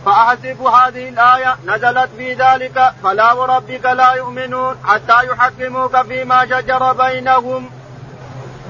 [0.07, 2.93] فأحسب هذه الآية؟ نزلت في ذلك.
[3.03, 7.71] فلا وربك لا يؤمنون حتى يحكموك فيما شجر بينهم.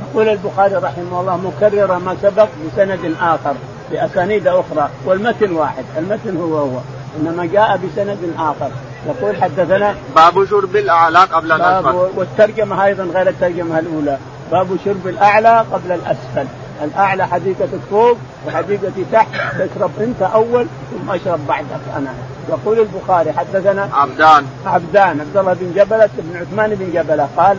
[0.02, 3.54] يقول البخاري رحمه الله مكررا ما سبق بسند آخر
[3.90, 5.84] بأسانيد أخرى والمتن واحد.
[5.98, 6.80] المتن هو هو
[7.16, 8.70] إنما جاء بسند آخر.
[9.06, 11.94] يقول حدثنا باب شرب الأعلى قبل الأسفل.
[12.16, 14.18] والترجمة أيضا غير الترجمة الأولى.
[14.52, 16.46] باب شرب الأعلى قبل الأسفل.
[16.84, 22.14] الأعلى حديقتك فوق وحديقتي تحت تشرب أنت أول ثم أشرب بعدك أنا.
[22.48, 24.46] يقول البخاري حدثنا عبدان.
[24.66, 27.58] عبدان عبد الله بن جبلة بن عثمان بن جبلة قال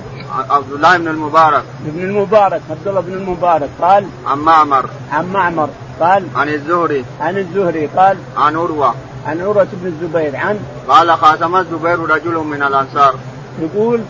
[0.49, 1.63] عبد الله بن المبارك.
[1.79, 4.85] بن المبارك عبد الله بن المبارك قال عن معمر.
[5.11, 7.05] عن معمر قال عن الزهري.
[7.21, 8.93] عن الزهري قال عن عروة.
[9.27, 13.15] عن عروة بن الزبير عن قال خاتم الزبير رجل من الأنصار.
[13.59, 14.01] يقول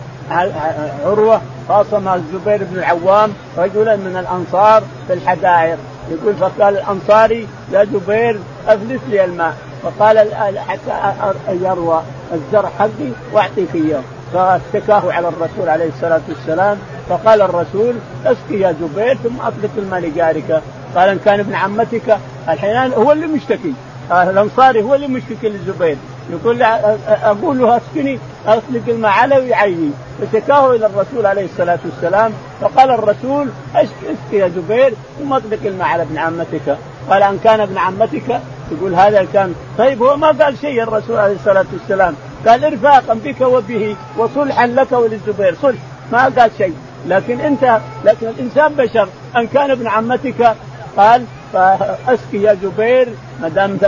[1.04, 5.78] عروة خاصم الزبير بن العوام رجلا من الأنصار في الحدائق.
[6.10, 9.54] يقول فقال الأنصاري يا زبير أفلس لي الماء.
[9.82, 10.34] فقال
[10.68, 14.02] حتى يروى الزرع حقي وأعطيك إياه.
[14.32, 16.78] فاشتكاه على الرسول عليه الصلاة والسلام.
[17.08, 17.94] فقال الرسول
[18.24, 20.62] اسقي يا زبير ثم أطلق الماء لجارك.
[20.96, 22.18] قال إن كان ابن عمتك.
[22.48, 23.74] الحين هو اللي مشتكي.
[24.10, 25.96] الأنصاري هو اللي مشتكي للزبير.
[26.30, 26.62] يقول
[27.08, 29.90] أقول له اسقني اطلق الماء على ويعيني.
[30.20, 32.32] فشكاه إلى الرسول عليه الصلاة والسلام.
[32.60, 36.76] فقال الرسول اسقي يا زبير ثم اطلق الماء على ابن عمتك.
[37.10, 38.40] قال أن كان ابن عمتك؟
[38.72, 42.14] يقول هذا كان طيب هو ما قال شيء الرسول عليه الصلاة والسلام.
[42.46, 45.56] قال ارفاقا بك وبه وصلحا لك وللزبير.
[45.62, 45.78] صلح.
[46.12, 46.74] ما قال شيء.
[47.08, 49.08] لكن انت لكن الإنسان بشر.
[49.36, 50.56] أن كان ابن عمتك؟
[50.96, 53.08] قال فاسقي يا زبير
[53.40, 53.78] ما دام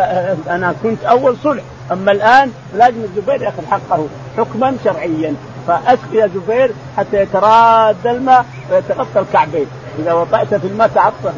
[0.49, 1.63] أنا كنت أول صلح.
[1.93, 5.35] أما الآن لازم الزبير يأخذ حقه حكما شرعيا.
[5.67, 9.67] فاسقي يا زبير حتى يتراد الماء ويتغطى الكعبين.
[9.99, 10.89] إذا وطأت في الماء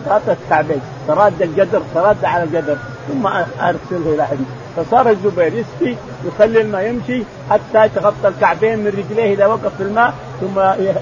[0.07, 0.81] تغطى الكعبين.
[1.09, 2.77] تراد الجدر تراد على الجدر.
[3.09, 3.27] ثم
[3.61, 4.47] أرسله إلى حديث.
[4.77, 10.15] فصار الزبير يسقي يخلي الماء يمشي حتى يتغطى الكعبين من رجليه إذا وقف في الماء
[10.41, 10.59] ثم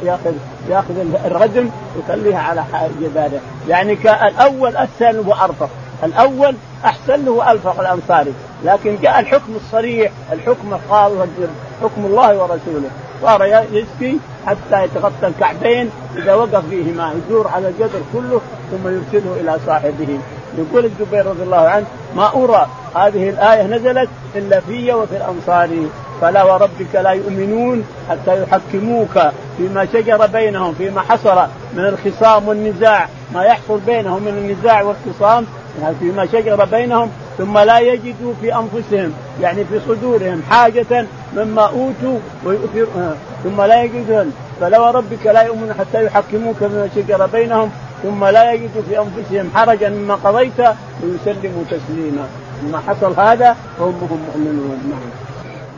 [0.06, 0.32] يأخذ
[0.70, 2.64] يأخذ الردم ويخليها على
[3.00, 3.40] جباله.
[3.68, 3.92] يعني
[4.28, 5.68] الأول أسهل وأرفق.
[6.04, 8.32] الأول أحسن له والفق الانصاري
[8.64, 11.12] لكن جاء الحكم الصريح الحكم الخاص
[11.82, 12.90] حكم الله ورسوله.
[13.22, 19.58] صار يسقي حتى يتغطى الكعبين إذا وقف فيهما يدور على الجدر كله ثم يرسله إلى
[19.66, 20.18] صاحبه.
[20.58, 21.86] يقول الزبير رضي الله عنه
[22.16, 25.68] ما ارى هذه الآية نزلت إلا في وفي الأنصار.
[26.20, 29.18] فلا وربك لا يؤمنون حتى يحكموك
[29.56, 33.08] فيما شجر بينهم فيما حصل من الخصام والنزاع.
[33.34, 35.46] ما يحصل بينهم من النزاع والخصام
[35.82, 39.12] يعني فيما شجر بينهم ثم لا يجدوا في أنفسهم
[39.42, 42.18] يعني في صدورهم حاجة مما أوتوا
[43.44, 44.32] ثم لا يجدون.
[44.60, 47.70] فلا وربك لا يؤمنون حتى يحكموك فيما شجر بينهم.
[48.04, 50.58] ثم لا يجدوا في أنفسهم حرجا مما قضيت
[51.02, 52.28] ويسلموا تسليما.
[52.62, 54.78] لما حصل هذا فهم مؤمنون.
[54.90, 55.10] نعم.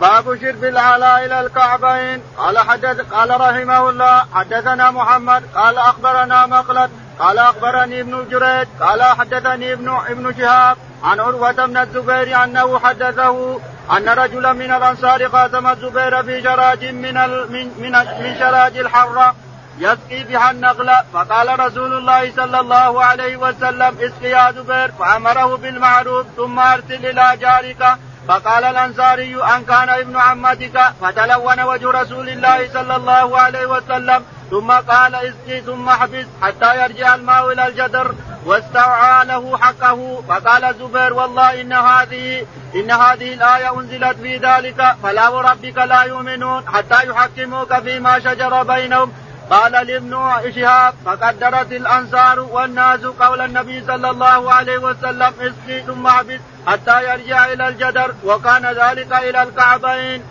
[0.01, 2.21] باب شرب العلاء إلى الكعبين.
[2.39, 9.03] قال حدث قال رحمه الله حدثنا محمد قال أخبرنا مقلد قال أخبرني ابن جريج قال
[9.03, 13.59] حدثني ابن ابن شهاب عن عروة بن الزبير أنه حدثه
[13.97, 19.35] أن رجلا من الأنصار قاسم الزبير في شراج من من من, من شراج الحرة
[19.79, 24.93] يسقي بها النخل فقال رسول الله صلى الله عليه وسلم اسقي يا زبير.
[24.99, 27.99] فأمره بالمعروف ثم أرسل إلى جارك.
[28.29, 30.81] فقال الأنصاري أن كان ابن عمتك.
[31.01, 37.15] فتلون وجه رسول الله صلى الله عليه وسلم ثم قال اسقي ثم احبس حتى يرجع
[37.15, 38.15] الماء إلى الجدر.
[38.45, 40.23] واستوعى له حقه.
[40.29, 46.69] فقال الزبير والله إن هذه إن هذه الآية أنزلت في ذلك فلا وربك لا يؤمنون
[46.69, 49.12] حتى يحكموك فيما شجر بينهم.
[49.50, 50.16] قال لابن
[50.54, 57.52] شهاب فقدرت الأنصار والناس قول النبي صلى الله عليه وسلم اسقي ثم احبس حتى يرجع
[57.52, 60.22] إلى الجدر وكان ذلك إلى الكعبين.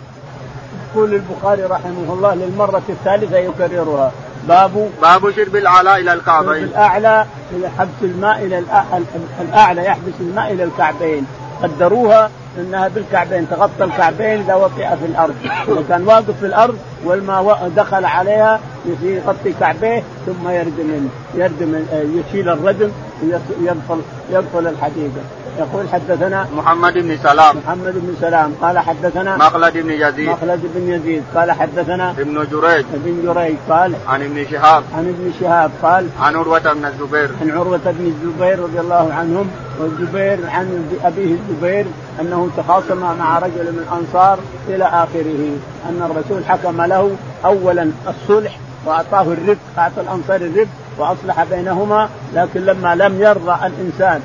[0.92, 4.12] يقول البخاري رحمه الله للمرة الثالثة يكررها
[4.48, 6.64] باب باب شرب الاعلى إلى الكعبين.
[6.64, 7.26] الأعلى
[7.78, 8.64] حبس الماء إلى
[9.40, 11.28] الأعلى يحبس الماء إلى الكعبين
[11.64, 15.36] قدروها إنها بالكعبين تغطى الكعبين إذا وقع في الأرض.
[15.68, 18.60] اذا كان واقف في الأرض والماء دخل عليها
[19.04, 22.90] يغطي كعبيه ثم يردم يردم يشيل الردم
[23.24, 25.22] ويدخل يدخل الحديقة.
[25.60, 27.58] يقول حدثنا محمد بن سلام.
[27.58, 28.54] محمد بن سلام.
[28.62, 30.30] قال حدثنا مخلد بن يزيد.
[30.30, 31.24] مخلد بن يزيد.
[31.36, 32.86] قال حدثنا ابن جريج.
[32.94, 33.56] ابن جريج.
[33.70, 34.84] قال عن ابن شهاب.
[34.98, 35.72] عن ابن شهاب.
[35.84, 37.30] قال عن عروة بن الزبير.
[37.42, 41.86] عن عروة بن الزبير رضي الله عنهم والزبير عن أبيه الزبير
[42.22, 45.58] أنه تخاصم مع رجل من الأنصار إلى آخره
[45.90, 47.16] أن الرسول حكم له
[47.46, 54.22] اولا الصلح وأعطاه الرفق أعطى الأنصار الرفق وأصلح بينهما لكن لما لم يرضى الإنسان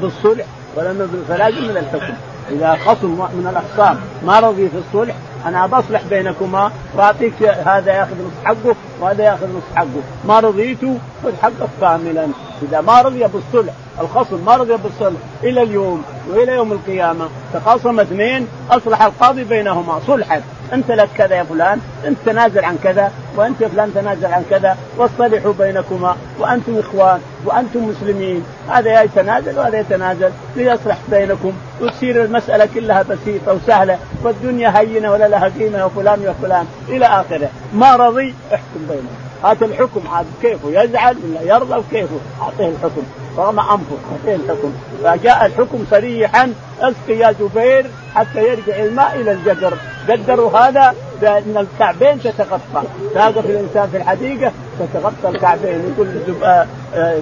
[0.00, 2.14] بالصلح ولم فلازم من الحكم.
[2.50, 5.14] إذا خصم من الأخصام ما رضي في الصلح
[5.46, 10.02] أنا بصلح بينكما وأعطيك هذا يأخذ نصف حقه وهذا يأخذ نصف حقه.
[10.28, 10.80] ما رضيت
[11.24, 12.28] خذ حقك كاملا.
[12.62, 17.28] إذا ما رضي بالصلح الخصم ما رضي بالصلح إلى اليوم وإلى يوم القيامة.
[17.54, 20.42] تخاصم اثنين أصلح القاضي بينهما صلحا.
[20.72, 24.76] انت لك كذا يا فلان انت تنازل عن كذا وانت يا فلان تنازل عن كذا
[24.96, 28.44] واصطلحوا بينكما وأنتم إخوان وأنتم مسلمين.
[28.68, 35.48] هذا يتنازل وهذا يتنازل ليصلح بينكم وتصير المسألة كلها بسيطة وسهلة والدنيا هينة ولا لها
[35.48, 36.66] قيمة يا فلان يا فلان.
[36.88, 37.48] إلى آخره.
[37.74, 39.16] ما رضي احكم بينهم.
[39.44, 43.02] هات الحكم عاد كيفه يزعل ولا يرضى وكيفه؟ أعطيه الحكم.
[43.38, 44.72] رغم أنفه أعطيه الحكم.
[45.04, 49.76] فجاء الحكم صريحا اسقي يا زبير حتى يرجع الماء إلى الجدر.
[50.10, 52.82] قدروا هذا بأن الكعبين تتغطى.
[53.14, 55.94] تقف الإنسان في الحديقة تتغطى الكعبين.
[55.94, 56.08] يقول
[56.44, 57.18] آه، آه،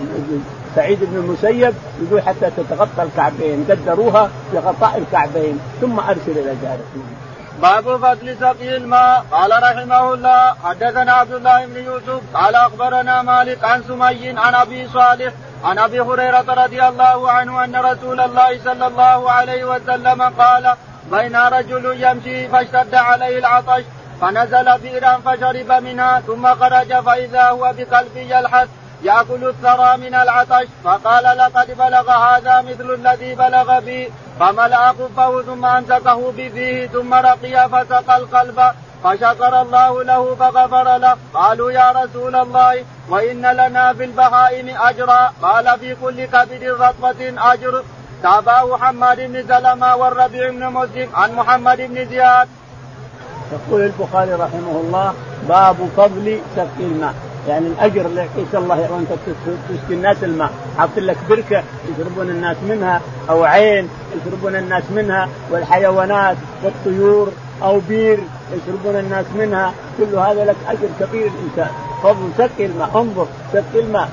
[0.77, 3.67] سعيد بن المسيب يقول حتى تتغطى الكعبين.
[3.71, 5.61] قدروها بغطاء الكعبين.
[5.81, 6.85] ثم أرسل إلى جارك.
[7.63, 9.25] باب فضل سقي الماء.
[9.33, 12.21] قال رحمه الله حدثنا عبد الله بن يوسف.
[12.35, 15.33] قال أخبرنا مالك عن سمي عن أبي صالح
[15.65, 20.75] عن أبي هريرة رضي الله عنه أن رسول الله صلى الله عليه وسلم قال
[21.11, 23.85] بين رجل يمشي فاشتد عليه العطش
[24.21, 28.69] فنزل بئرا فشرب منها ثم خرج فإذا هو بقلب يلحث
[29.03, 35.65] يأكل الثرى من العطش فقال لقد بلغ هذا مثل الذي بلغ بي فملأ كفه ثم
[35.65, 38.61] أمسكه بفيه ثم رقي فسقى القلب
[39.05, 41.17] فشكر الله له فغفر له.
[41.35, 47.83] قالوا يا رسول الله وإن لنا في البهائم أجرا قال في كل كبد رطبة أجر.
[48.23, 52.49] تابعه محمد بن سلمة والربيع بن مسلم عن محمد بن زياد.
[53.53, 55.15] يقول البخاري رحمه الله
[55.49, 57.15] باب فضل سقي الماء.
[57.49, 59.09] يعني الأجر اللي يعطيك الله وانت
[59.69, 60.51] تسقي الناس الماء.
[60.79, 63.01] حاط لك بركة يشربون الناس منها
[63.31, 68.21] أو عين يشربون الناس منها والحيوانات والطيور أو بير
[68.53, 69.73] يشربون الناس منها.
[69.99, 71.75] كل هذا لك أجر كبير الانسان
[72.05, 74.09] فضل سقي الماء انظر سقي الماء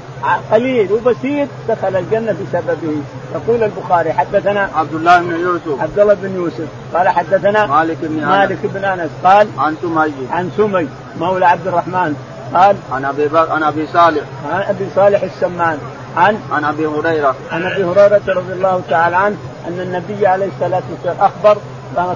[0.51, 2.95] قليل وبسيط دخل الجنة بسببه.
[3.35, 5.81] يقول البخاري حدثنا عبد الله بن يوسف.
[5.81, 6.67] عبد الله بن يوسف.
[6.93, 9.09] قال حدثنا مالك بن مالك بن أنس.
[9.23, 10.13] قال عن سمي.
[10.31, 12.15] عن سمي مولى عبد الرحمن.
[12.53, 14.23] قال عن أبي عن أبي صالح.
[14.51, 15.77] عن أبي صالح السمان.
[16.17, 17.35] عن عن أبي هريرة.
[17.51, 21.57] عن أبي هريرة رضي الله تعالى عنه أن النبي عليه الصلاة والسلام أخبر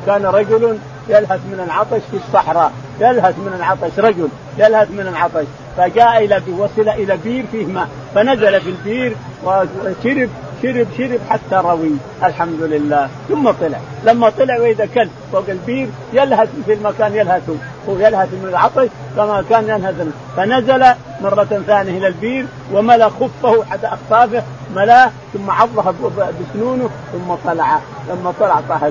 [0.06, 0.78] كان رجل
[1.10, 2.72] يلهث من العطش في الصحراء.
[3.00, 5.46] يلهث من العطش رجل يلهث من العطش.
[5.78, 10.30] فجاء إلى وصل إلى بير فيه ماء فنزل في البير وشرب
[10.64, 11.92] شرب شرب حتى روي.
[12.24, 13.10] الحمد لله.
[13.30, 13.80] ثم طلع.
[14.06, 17.50] لما طلع وإذا كلب فوق البير يلهث في المكان يلهث
[17.90, 20.08] هو يلهث من العطش كما كان يلهث.
[20.38, 20.86] فنزل
[21.22, 24.44] مرة ثانية إلى البير وملأ خفه حتى أخفافه
[24.76, 27.80] ملأه ثم عضها بسنونه ثم طلع.
[28.10, 28.90] لما طلع طاح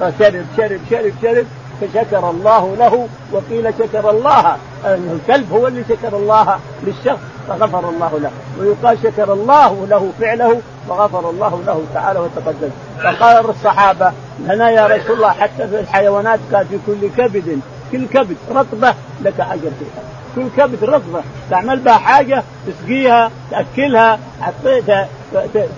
[0.00, 1.46] فشرب شرب شرب شرب.
[1.80, 4.56] فشكر الله له وقيل شكر الله.
[4.84, 8.30] الكلب هو اللي شكر الله للشخص فغفر الله له.
[8.60, 12.70] ويقال شكر الله له فعله فغفر الله له تعالى وتقدم.
[13.02, 17.60] فقال الصحابة لنا يا رسول الله حتى في الحيوانات قال في كل كبد.
[17.92, 20.15] كل كبد رطبة لك أجر فيها.
[20.36, 21.20] كل كبد رطبه
[21.50, 25.08] تعمل بها حاجة تسقيها تأكلها حطيتها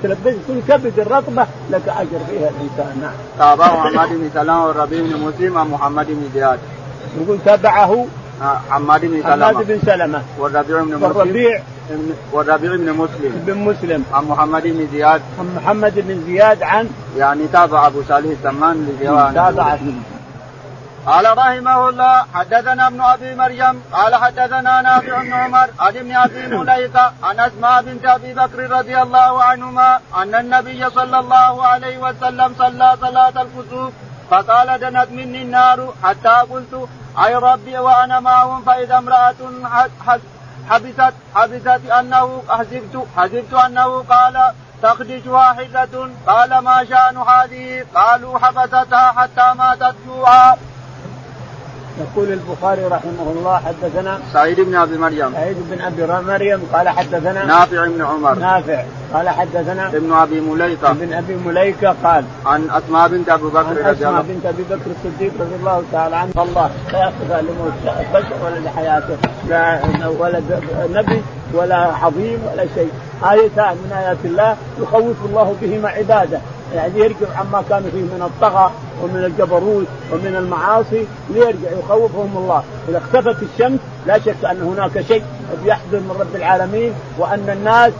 [0.02, 3.00] تلبس كل كبد الرطبة لك أجر فيها الإنسان.
[3.02, 3.12] نعم.
[3.38, 6.58] تابعه عماد بن سلام والربيع بن مسلم عن محمد بن زياد.
[7.20, 8.06] يقول تابعه
[8.70, 9.46] حماد بن سلمة.
[9.46, 10.22] حماد بن سلمة.
[10.38, 11.02] والربيع بن مسلم.
[11.02, 11.62] والربيع
[12.32, 13.42] والربيع بن مسلم.
[13.46, 14.04] بن مسلم.
[14.12, 15.20] عن محمد بن زياد.
[15.38, 19.78] عن محمد بن زياد عن يعني تابع أبو صالح السمان لجوان تابع.
[21.08, 26.56] قال رحمه الله حدثنا ابن أبي مريم قال حدثنا نافع بن عمر عن ابن أبي
[26.56, 32.54] مليكة عن أسماء بنت أبي بكر رضي الله عنهما أن النبي صلى الله عليه وسلم
[32.58, 33.92] صلى صلاة الكسوف
[34.30, 36.88] فقال دنت مني النار حتى قلت
[37.24, 39.40] أي ربي وأنا معهم فإذا امرأة
[40.70, 49.12] حبست حبست انه حسبت حسبت أنه قال تخدش واحدة قال ما شأن هذه؟ قالوا حبستها
[49.12, 50.56] حتى ماتت جوعا.
[52.00, 55.32] يقول البخاري رحمه الله حدثنا سعيد بن أبي مريم.
[55.32, 58.34] سعيد بن أبي مريم قال حدثنا نافع بن عمر.
[58.34, 58.82] نافع
[59.14, 60.90] قال حدثنا ابن أبي مليكة.
[60.90, 64.90] ابن أبي مليكة قال عن أسماء بنت أبي بكر رضي الله اسماء بنت أبي بكر
[64.96, 66.30] الصديق رضي الله تعالى عنه.
[66.36, 67.72] الله لا يقف لموت
[68.14, 69.16] بشر ولا لحياته
[69.48, 69.80] لا
[70.18, 70.40] ولا
[70.90, 71.22] نبي
[71.54, 72.90] ولا عظيم ولا شيء.
[73.30, 76.40] آيتان من آيات الله يخوف الله بهما عباده.
[76.74, 78.70] يعني يرجع عما كانوا فيه من الطغى.
[79.02, 82.62] ومن الجبروت ومن المعاصي ليرجع يخوفهم الله.
[82.88, 85.22] إذا اختفت الشمس لا شك أن هناك شيء
[85.64, 87.92] يحدث من رب العالمين وأن الناس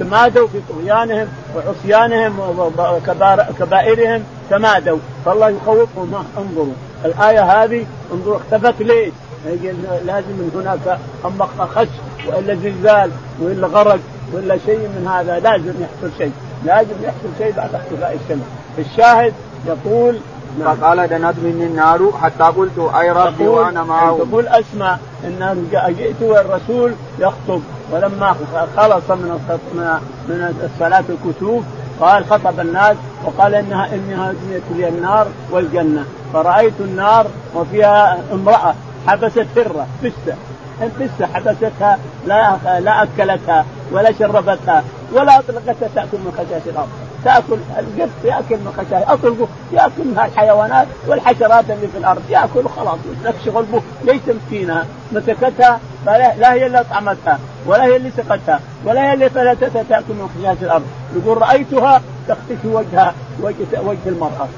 [0.00, 2.40] تمادوا في طغيانهم وعصيانهم
[2.78, 4.98] وكبائرهم تمادوا.
[5.24, 6.24] فالله يخوفهم.
[6.38, 6.74] انظروا.
[7.04, 9.12] الآية هذه انظروا اختفت ليش؟
[10.06, 11.88] لازم هناك اما خش
[12.26, 13.98] وإلا زلزال وإلا غرق
[14.32, 15.38] ولا شيء من هذا.
[15.38, 16.32] لازم يحصل شيء.
[16.64, 18.44] لازم يحصل شيء بعد اختفاء الشمس.
[18.78, 19.34] الشاهد
[19.66, 20.18] يقول
[20.58, 20.76] نعم.
[20.76, 24.18] فقال دنت مني النار حتى قلت أي ربي وأنا معه.
[24.18, 27.62] تقول أسمع ان جئت والرسول يخطب.
[27.92, 28.34] ولما
[28.76, 29.40] خلص من
[30.28, 31.64] من الصلاة الكسوف
[32.00, 36.04] قال خطب الناس وقال انها انها دنيت لي النار والجنة.
[36.32, 38.74] فرأيت النار وفيها امرأة
[39.06, 40.34] حبست هره فسه
[40.82, 46.88] الفسه حبستها لا لا أكلتها ولا شربتها ولا أطلقتها تأكل من خشاش الأرض.
[47.24, 52.98] تأكل القط يأكل من خشاش أطلقه يأكل منها الحيوانات والحشرات اللي في الأرض يأكل خلاص
[53.42, 59.12] يشغل به ليس مسكينها مسكتها لا هي اللي أطعمتها ولا هي اللي سقتها ولا هي
[59.14, 60.84] اللي فلتتها تأكل من خشاش الأرض.
[61.16, 64.48] يقول رأيتها تختفي وجهها وجه وجه المرأة.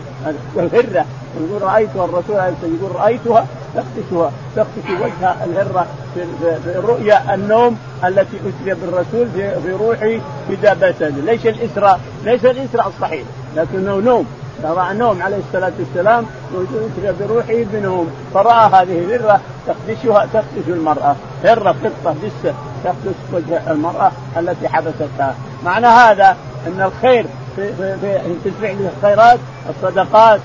[0.54, 1.04] والهره
[1.40, 8.36] يقول رأيتها الرسول عليه الصلاة يقول رأيتها تختشها تختش وجه الهرة في, رؤيا النوم التي
[8.36, 13.22] اسري بالرسول في, روحي بدابته ليس الإسراء ليس الإسراء الصحيح
[13.56, 14.26] لكنه نوم.
[14.64, 18.10] راى نوم عليه الصلاة والسلام اسري بروحه بنوم.
[18.34, 21.16] فراى هذه الهرة تخدشها تخدش المرأة.
[21.44, 25.34] هرة قطة دسه تخدش وجه المرأة التي حبستها
[25.64, 26.36] معنى هذا
[26.66, 27.26] أن الخير
[27.56, 29.38] في في في فعل الخيرات
[29.68, 30.40] الصدقات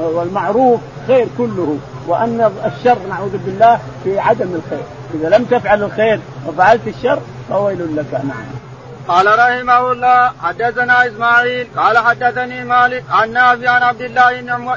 [0.00, 1.78] والمعروف خير كله.
[2.06, 4.84] وأن الشر نعوذ بالله في عدم الخير.
[5.14, 8.64] إذا لم تفعل الخير وفعلت الشر فويل لك نعم.
[9.08, 14.22] قال رحمه الله حدثنا إسماعيل قال حدثني مالك عن نافع عن عبد الله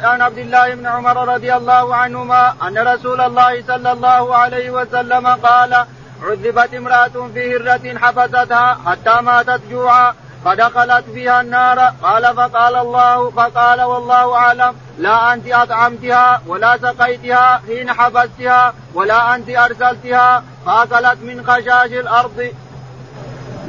[0.04, 5.28] عن عبد الله بن عمر رضي الله عنهما أن رسول الله صلى الله عليه وسلم
[5.28, 5.86] قال
[6.24, 10.14] عذبت امرأة في هرة حبستها حتى ماتت جوعا.
[10.48, 11.80] فدخلت فيها النار.
[12.04, 14.74] قال فقال الله فقال والله أعلم.
[14.98, 20.44] لا أنت أطعمتها ولا سقيتها حين حبستها ولا أنت أرسلتها.
[20.66, 22.40] فأكلت من خشاش الأرض.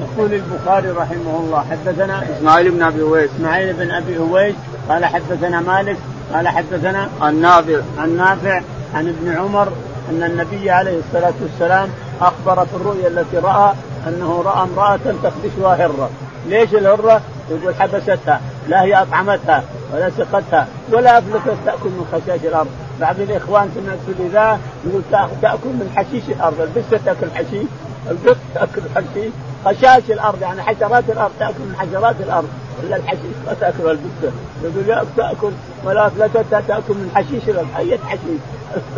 [0.01, 3.31] يقول البخاري رحمه الله حدثنا إسماعيل بن أبي أويس.
[3.37, 4.55] إسماعيل بن أبي أويس
[4.89, 5.97] قال حدثنا مالك
[6.35, 8.63] قال حدثنا عن نافع عن نافع
[8.95, 9.69] عن ابن عمر
[10.11, 11.91] أن النبي عليه الصلاة والسلام
[12.21, 13.73] أخبر في الرؤيا التي رأى
[14.07, 16.11] أنه رأى امرأة تخدشها هرة.
[16.49, 17.21] ليش الهرة؟
[17.51, 22.69] يقول حبستها لا هي أطعمتها ولا سقتها ولا افلتت تأكل من خشاش الأرض.
[23.01, 25.03] بعض الإخوان في الإذاعة يقول
[25.43, 26.61] تأكل من حشيش الأرض.
[26.61, 27.67] البسة تأكل حشيش
[28.11, 29.33] القط تأكل حشيش
[29.65, 32.49] خشاش الأرض يعني حشرات الأرض تأكل من حشرات الأرض.
[32.83, 34.33] إلا الحشيش ما تأكل البسة.
[34.65, 35.51] يقول تأكل
[35.85, 38.41] ولا افلتتها تأكل من حشيش أي حشيش؟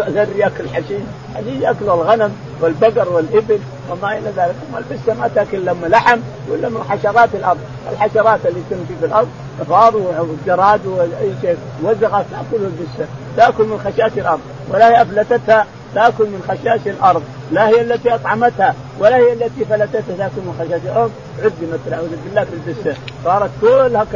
[0.09, 1.03] الذر يأكل حشيش.
[1.35, 3.59] حشيش يأكل الغنم والبقر والإبل.
[3.93, 4.55] وما إلى ذلك.
[4.71, 6.19] اما البسه ما تأكل لما لحم
[6.51, 7.59] ولا من حشرات الأرض.
[7.93, 9.29] الحشرات اللي تمشي في الأرض
[9.69, 14.41] فار والجراد واي شيء وزغت تأكل البسه تأكل من خشاش الأرض.
[14.71, 17.23] ولا هي أفلتتها تأكل من خشاش الأرض.
[17.53, 21.11] لا هي التي أطعمتها ولا هي التي فلتتها تأكل من خشاش الأرض.
[21.39, 24.07] عدمت أعوذ بالله في الجثه صارت كلها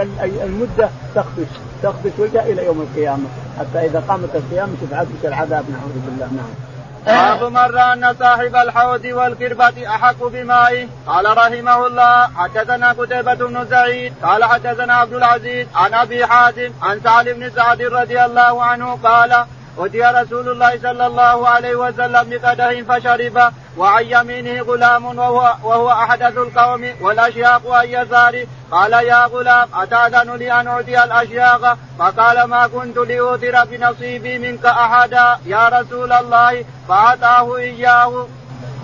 [0.45, 1.51] المدة تخفش
[1.83, 3.25] تخفش وجهها إلى يوم القيامة.
[3.59, 5.64] حتى إذا قامت القيامة شفعت العذاب.
[5.70, 6.27] نعوذ بالله.
[6.27, 6.74] نعم.
[7.07, 10.88] باب مر ان صاحب الحوض والكربة أحق بمائه.
[11.07, 17.00] قال رحمه الله حدثنا قتيبة بن سعيد قال حدثنا عبد العزيز عن أبي حازم عن
[17.05, 19.44] سعد بن سعد رضي الله عنه قال
[19.79, 26.37] أتي رسول الله صلى الله عليه وسلم بقدح فشرب وعن يمينه غلام وهو, وهو أحدث
[26.37, 28.47] القوم والأشياق عن يساره.
[28.70, 35.39] قال يا غلام أتأذن لي أن أعطي الأشياق؟ فقال ما كنت لأوثر بنصيبي منك أحدا
[35.47, 38.27] يا رسول الله فأعطاه إياه.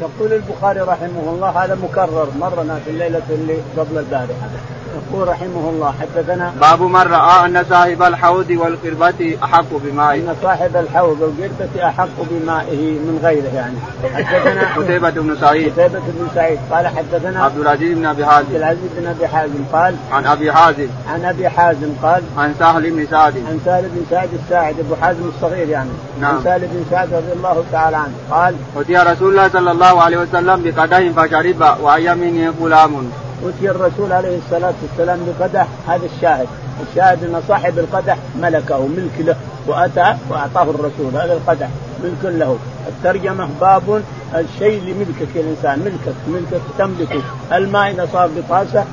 [0.01, 4.49] يقول البخاري رحمه الله هذا مكرر مرنا في الليلة اللي قبل البارحة.
[4.95, 10.77] يقول رحمه الله حدثنا باب من رأى أن صاحب الحوض والقربة أحق بمائه أن صاحب
[10.77, 13.77] الحوض والقربة أحق بمائه من غيره يعني.
[14.15, 15.73] حدثنا قتيبة بن سعيد.
[15.73, 16.59] قتيبة بن سعيد.
[16.71, 18.47] قال حدثنا عبد العزيز بن أبي حازم.
[18.47, 20.89] عبد العزيز بن أبي حازم قال عن أبي حازم.
[21.09, 23.35] عن أبي حازم قال عن سهل بن سعد.
[23.37, 25.91] عن سهل بن سعد الساعد أبو حازم الصغير يعني.
[26.21, 26.37] نعم.
[26.37, 30.17] عن سهل بن سعد رضي الله تعالى عنه قال أتي رسول الله صلى الله عليه
[30.17, 33.11] وسلم بقدح فشرب وعن يمينه غلام
[33.45, 36.47] أتي الرسول عليه الصلاة والسلام بقدح هذا الشاهد
[36.89, 39.37] الشاهد أن صاحب القدح ملكه ملك له
[39.67, 41.69] وأتى وأعطاه الرسول هذا القدح
[42.05, 42.59] ملك له.
[42.89, 44.03] الترجمة باب
[44.35, 47.23] الشيء لملكك الإنسان ملكك ملكك تملكه.
[47.53, 48.85] الماء إذا صار بطاسة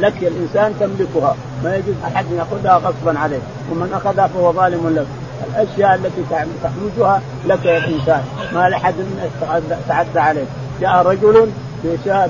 [0.00, 1.36] لك الإنسان تملكها.
[1.64, 3.40] ما يجوز أحد يأخذها غصبا عليه.
[3.70, 5.06] ومن أخذها فهو ظالم لك
[5.48, 6.22] الأشياء التي
[6.62, 8.22] تحوزها لك يا الإنسان.
[8.54, 8.94] ما لحد
[9.88, 10.46] تعدى عليك
[10.80, 11.50] جاء رجل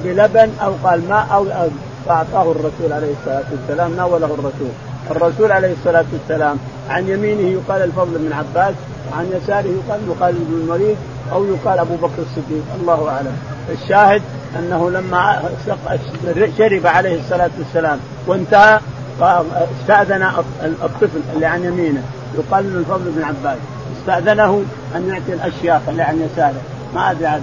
[0.04, 1.68] بلبن أو قال ماء أو
[2.06, 4.72] فأعطاه الرسول عليه الصلاة والسلام ناوله الرسول.
[5.10, 6.56] الرسول عليه الصلاة والسلام
[6.90, 8.74] عن يمينه يقال الفضل بن عباس
[9.12, 10.96] وعن يساره يقال يقال ابن المريض
[11.32, 12.62] أو يقال أبو بكر الصديق.
[12.80, 13.36] الله أعلم.
[13.72, 14.22] الشاهد
[14.58, 15.42] أنه لما
[16.58, 18.80] شرب عليه الصلاة والسلام وانتهى
[19.80, 20.22] استأذن
[20.62, 22.02] الطفل اللي عن يمينه
[22.38, 23.58] يقال الفضل بن عباس.
[24.00, 24.62] استأذنه
[24.96, 26.60] أن يعطي الأشياخ اللي عن يساره.
[26.94, 27.42] ما أدري عاد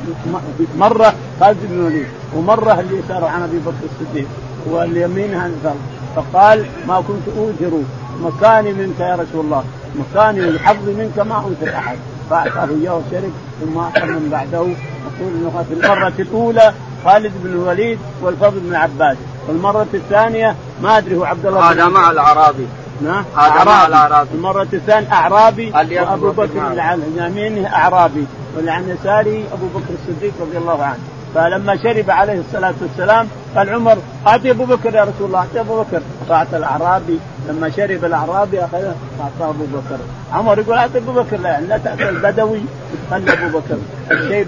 [0.78, 4.28] مرة خالد بن الوليد ومرة اللي صار عن أبي بكر الصديق
[4.66, 5.76] واليمين هذا
[6.16, 7.82] فقال ما كنت اوثر
[8.22, 9.64] مكاني منك يا رسول الله
[9.96, 11.98] مكاني وحظي منك ما اوثر أحد.
[12.30, 13.32] فأعطاه إياه وشرب
[13.62, 14.58] ثم أخذ من بعده.
[14.58, 16.74] يقول إنه في المرة الأولى
[17.06, 22.12] خالد بن الوليد والفضل بن عباس والمرة الثانية ما أدري هو عبد الله هذا مع
[22.12, 22.68] الأعرابي.
[23.02, 23.88] نعم أعرابي.
[23.88, 24.30] الأعرابي.
[24.34, 28.26] المرة الثانية أعرابي وأبو بكر عن يمينه أعرابي.
[28.58, 31.00] وعن يساره أبو بكر الصديق رضي الله عنه.
[31.36, 33.98] فلما شرب عليه الصلاة والسلام قال عمر
[34.28, 36.02] أعطي أبو بكر يا رسول الله أعطي أبو بكر.
[36.30, 37.20] فأعطى الأعرابي.
[37.50, 39.98] لما شرب الأعرابي أخذه فأعطاه أبو بكر.
[40.34, 42.62] عمر يقول أعطي أبو بكر لا لا تأتي البدوي.
[43.10, 43.78] تخلي أبو بكر
[44.12, 44.44] الشيء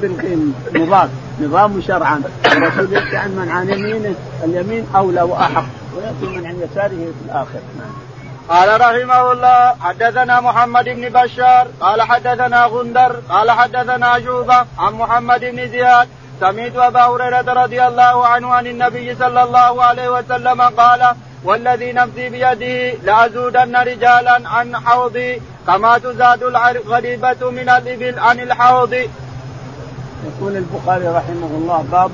[0.73, 1.09] بالنظام
[1.41, 2.21] نظام شرعا.
[2.45, 5.65] الرسول يأتي عن من عن يمينه اليمين أولى وأحق.
[5.97, 7.59] ويأتي من عن يساره في الآخر.
[7.79, 8.10] نعم.
[8.49, 15.39] قال رحمه الله حدثنا محمد بن بشار قال حدثنا غندر قال حدثنا شوبة عن محمد
[15.39, 16.07] بن زياد
[16.39, 22.29] سمعت أبا هريرة رضي الله عنه عن النبي صلى الله عليه وسلم قال والذي نفسي
[22.29, 28.93] بيده لأزودن رجالا عن حوضي كما تزاد الغريبة من الإبل عن الحوض.
[30.27, 32.11] يقول البخاري رحمه الله باب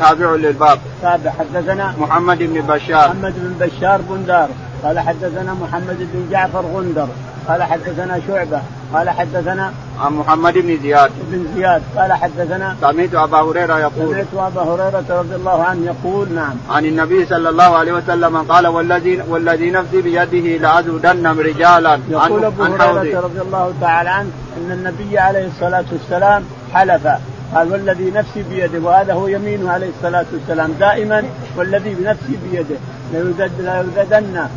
[0.00, 0.78] تابع للباب.
[1.02, 3.08] تابع حدثنا محمد بن بشار.
[3.08, 4.48] محمد بن بشار بندار
[4.84, 7.08] قال حدثنا محمد بن جعفر غندر
[7.48, 8.60] قال حدثنا شعبة
[8.94, 11.10] قال حدثنا عن محمد بن زياد.
[11.30, 14.14] بن زياد قال حدثنا سمعت أبا هريرة يقول.
[14.14, 16.54] سمعت أبا هريرة رضي الله عنه يقول نعم.
[16.70, 22.62] عن النبي صلى الله عليه وسلم قال والذي والذي نفسي بيده لأزودن رجالا يقول أبو
[22.62, 27.08] هريرة رضي الله تعالى عنه أن النبي عليه الصلاة والسلام حلف.
[27.54, 28.78] قال والذي نفسي بيده.
[28.78, 31.22] وهذا هو يمينه عليه الصلاة والسلام دائما
[31.56, 32.76] والذي بنفسي بيده.
[33.12, 34.48] ليوجدن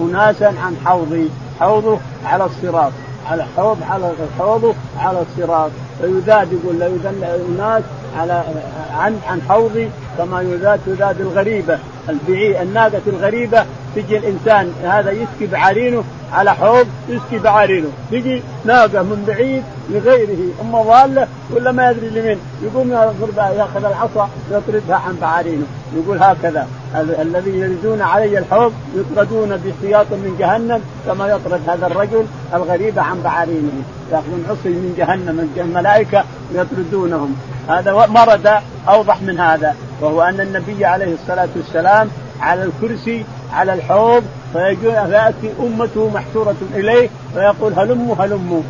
[0.00, 1.30] اناسا عن حوضي
[1.60, 2.92] حوضه على الصراط.
[3.30, 5.70] على حوض على حوضه على الصراط.
[6.00, 7.82] فيذاد يقول لا يذل أناس
[8.18, 8.44] على
[8.98, 13.64] عن عن حوضي كما يذاد تذاد الغريبة البعي الناقة الغريبة
[13.96, 20.82] تجي الإنسان هذا يسقي بعرينه على حوض يسقي بعارينه تجي ناقة من بعيد لغيره أما
[20.82, 22.38] ضالة ولا ما يدري لمن.
[22.62, 22.90] يقوم
[23.36, 30.80] يأخذ العصا يطردها عن بعارينه يقول هكذا الذي يريدون علي الحوض يطردون بسياط من جهنم
[31.06, 33.70] كما يطرد هذا الرجل الغريب عن بعارينه
[34.12, 37.36] يأخذون عصي من جهنم الملائكة يطردونهم.
[37.68, 38.48] هذا مرد
[38.88, 42.08] أوضح من هذا وهو أن النبي عليه الصلاة والسلام
[42.40, 48.62] على الكرسي على الحوض فيأتي أمته محشورة إليه فيقول هلموا هلموا.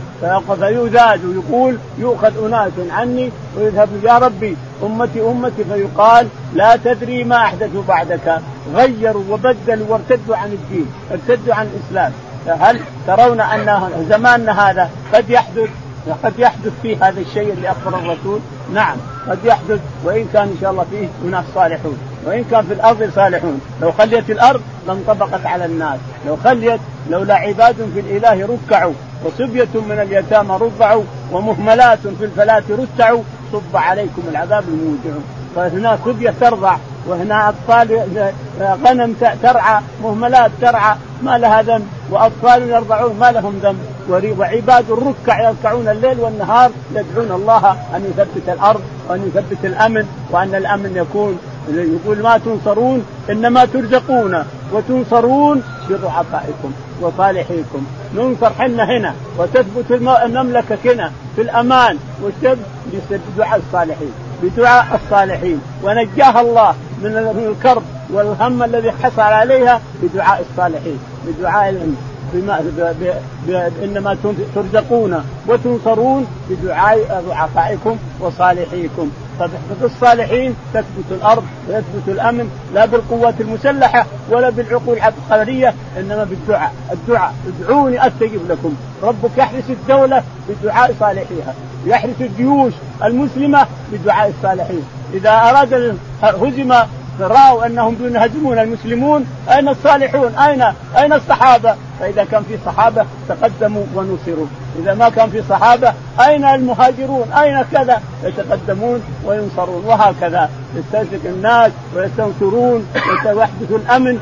[0.61, 5.65] فيزاد ويقول يؤخذ أناس عني ويذهب يا ربي أمتي أمتي.
[5.65, 8.41] فيقال لا تدري ما احدثوا بعدك.
[8.75, 12.13] غيروا وبدلوا وارتدوا عن الدين ارتدوا عن الإسلام.
[12.47, 15.69] هل ترون أن زماننا هذا قد يحدث
[16.25, 18.41] قد يحدث فيه هذا الشيء اللي أخبر الرسول؟
[18.75, 18.97] نعم
[19.29, 21.99] قد يحدث وإن كان إن شاء الله فيه اناس صالحون.
[22.27, 23.61] وإن كان في الأرض صالحون.
[23.83, 25.99] لو خليت الأرض لانطبقت على الناس.
[26.27, 28.93] لو خليت لولا عباد في الإله ركعوا
[29.25, 31.03] وصبية من اليتامى رضعوا
[31.33, 35.21] ومهملات في الفلاة رتعوا صب عليكم العذاب الموجع.
[35.57, 38.01] فهنا صبية ترضع وهنا أطفال
[38.61, 41.87] غنم ترعى مهملات ترعى ما لها ذنب.
[42.11, 43.79] وأطفال يرضعون ما لهم ذنب.
[44.09, 50.97] وعباد الركع يركعون الليل والنهار يدعون الله أن يثبت الأرض وأن يثبت الأمن وأن الأمن
[50.97, 51.39] يكون
[51.69, 57.87] يقول ما تنصرون إنما ترزقون وتنصرون بضعفائكم وصالحيكم.
[58.15, 59.91] ننصر حنا هنا وتثبت
[60.25, 65.61] المملكة هنا في الأمان وتثبت بدعاء الصالحين بدعاء الصالحين.
[65.83, 67.83] ونجاها الله من الكرب
[68.13, 71.71] والهم الذي حصل عليها بدعاء الصالحين بدعاء
[72.35, 74.17] بما إنما
[74.55, 79.11] ترزقون وتنصرون بدعاء ضعفائكم وصالحيكم.
[79.81, 88.07] فبالصالحين تثبت الأرض ويثبت الأمن لا بالقوات المسلحة ولا بالعقول العبقريه إنما بالدعاء، الدعاء ادعوني
[88.07, 91.55] أستجب لكم، ربك يحرس الدولة بدعاء صالحيها،
[91.87, 92.73] يحرس الجيوش
[93.05, 94.83] المسلمة بدعاء الصالحين،
[95.15, 96.75] إذا أراد هزم
[97.21, 100.63] راوا أنهم ينهزمون المسلمون أين الصالحون؟ اين
[100.99, 104.47] أين الصحابة؟ فإذا كان في صحابة تقدموا ونصروا،
[104.79, 112.87] إذا ما كان في صحابة أين المهاجرون؟ أين كذا؟ يتقدمون وينصرون وهكذا يستنشق الناس ويستنصرون
[113.27, 114.15] ويحدث الأمن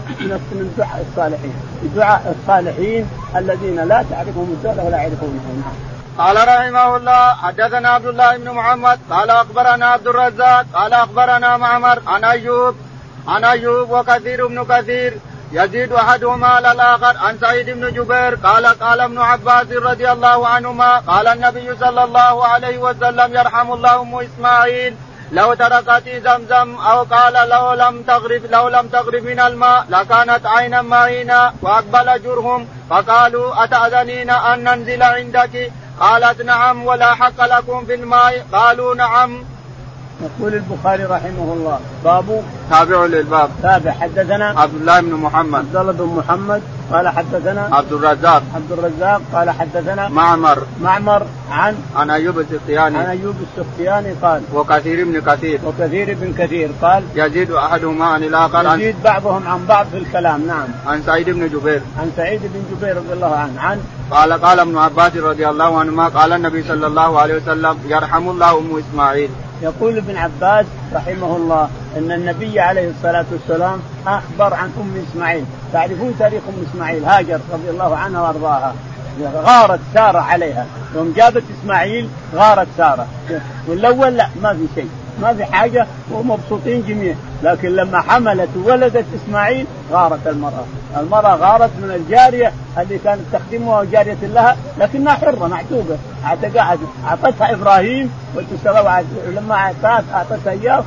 [0.53, 3.07] من دعاء الصالحين، بدعاء الصالحين
[3.37, 5.63] الذين لا تعرفهم الدولة ولا يعرفونهم.
[6.19, 11.99] قال رحمه الله حدثنا عبد الله بن محمد قال أخبرنا عبد الرزاق قال أخبرنا معمر
[12.07, 12.75] عن أيوب
[13.29, 15.19] عن أيوب وكثير بن كثير
[15.53, 17.17] يزيد أحدهما على الآخر.
[17.19, 22.47] عن سعيد بن جبير قال قال ابن عباس رضي الله عنهما قال النبي صلى الله
[22.47, 24.97] عليه وسلم يرحم الله أم إسماعيل
[25.33, 30.83] لو تركت زمزم أو قال لو لم تغرب لو لم تغرب من الماء لكانت عينا
[30.83, 38.47] معينا وأقبل جرهم فقالوا أتأذنين أن ننزل عندك؟ قالت نعم ولا حق لكم في الماء.
[38.53, 39.45] قالوا نعم.
[40.23, 43.51] يقول البخاري رحمه الله باب تابع للباب.
[43.63, 43.91] تابع.
[43.91, 45.59] حدثنا عبد الله بن محمد.
[45.59, 46.63] عبد الله بن محمد
[46.93, 48.43] قال حدثنا عبد الرزاق.
[48.55, 50.59] عبد الرزاق قال حدثنا معمر.
[50.83, 52.99] معمر عن عن أيوب السختياني.
[52.99, 55.61] عن أيوب السختياني قال وكثير بن كثير.
[55.67, 60.69] وكثير بن كثير قال يزيد أحدهما عن الآخر يزيد بعضهم عن بعض في الكلام نعم.
[60.87, 61.83] عن سعيد بن جبير.
[61.99, 66.09] عن سعيد بن جبير رضي الله عنه عن قال قال ابن عباس رضي الله عنهما
[66.09, 69.31] قال النبي صلى الله عليه وسلم يرحم الله أم إسماعيل.
[69.63, 76.15] يقول ابن عباس رحمه الله إن النبي عليه الصلاة والسلام أخبر عن أم إسماعيل، تعرفون
[76.19, 78.75] تاريخ أم إسماعيل؟ هاجر رضي الله عنها وأرضاها.
[79.35, 83.07] غارت سارة عليها، يوم جابت إسماعيل غارت سارة،
[83.69, 84.89] والاول لا ما في شيء،
[85.23, 87.15] ما في حاجة ومبسوطين جميع.
[87.43, 90.65] لكن لما حملت وولدت إسماعيل غارت المرأة.
[90.97, 95.99] المرأة غارت من الجارية اللي كانت تخدمها جاريه لها لكنها حرة معتوقة.
[97.05, 98.13] أعطتها إبراهيم
[99.27, 100.85] لما أعطتها اعطتها اياه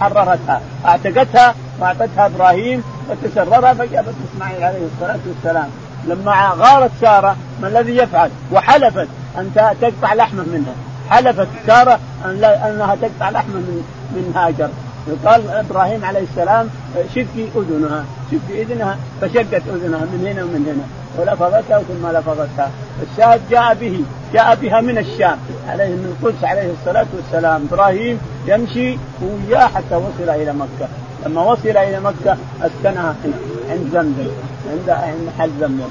[0.00, 0.60] حررتها.
[0.86, 5.68] أعتقتها واعطتها إبراهيم وتسررها فجابت إسماعيل عليه الصلاة والسلام.
[6.06, 10.74] لما غارت سارة ما الذي يفعل؟ وحلفت أن تقطع لحمه منها.
[11.10, 14.68] حلفت سارة أن لا أنها تقطع لحمه من من هاجر.
[15.26, 16.70] قال إبراهيم عليه السلام
[17.14, 18.04] شقي أذنها.
[18.34, 20.86] شقي اذنها فشقت أذنها من هنا ومن هنا.
[21.18, 22.70] ولفظتها ثم لفظتها.
[23.02, 24.00] الشاهد جاء به
[24.32, 25.38] جاء بها من الشام.
[25.68, 27.68] عليه من القدس عليه الصلاة والسلام.
[27.72, 30.88] إبراهيم يمشي وياه حتى وصل إلى مكة.
[31.26, 33.14] لما وصل إلى مكة أسكنها
[33.70, 34.30] عند زمزم.
[34.70, 35.88] عند عند محل زمزم.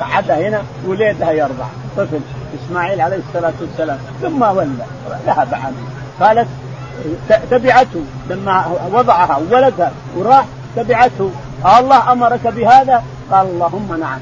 [0.00, 1.66] قعدها هنا وليدها يرضع.
[1.96, 2.20] طفل
[2.58, 3.98] إسماعيل عليه الصلاة والسلام.
[4.22, 4.86] ثم ولى.
[5.26, 5.82] ذهب عنه.
[6.20, 6.48] قالت
[7.50, 8.02] تبعته.
[8.30, 10.44] لما وضعها وولدها وراح
[10.76, 11.30] تبعته.
[11.66, 13.02] الله أمرك بهذا؟
[13.32, 14.18] قال اللهم نعم.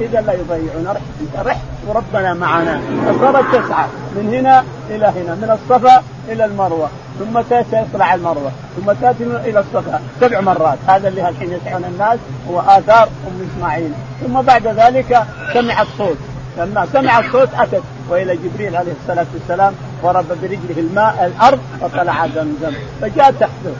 [0.00, 1.00] إذا لا يضيعون رح
[1.46, 1.58] رح
[1.88, 2.80] وربنا معنا.
[3.06, 5.34] فصارت تسعى من هنا إلى هنا.
[5.34, 6.88] من الصفا إلى المروة.
[7.18, 8.50] ثم تطلع المروة.
[8.76, 10.00] ثم تأتي إلى الصفا.
[10.20, 10.78] سبع مرات.
[10.86, 12.18] هذا اللي الحين يسعون الناس
[12.50, 13.92] هو آثار أم إسماعيل.
[14.20, 15.22] ثم بعد ذلك
[15.54, 16.18] سمعت صوت
[16.58, 17.82] لما سمعت صوت أتت.
[18.08, 22.72] وإلى جبريل عليه الصلاة والسلام ضرب برجله الماء الأرض فطلع زمزم.
[23.00, 23.74] فجاء تحته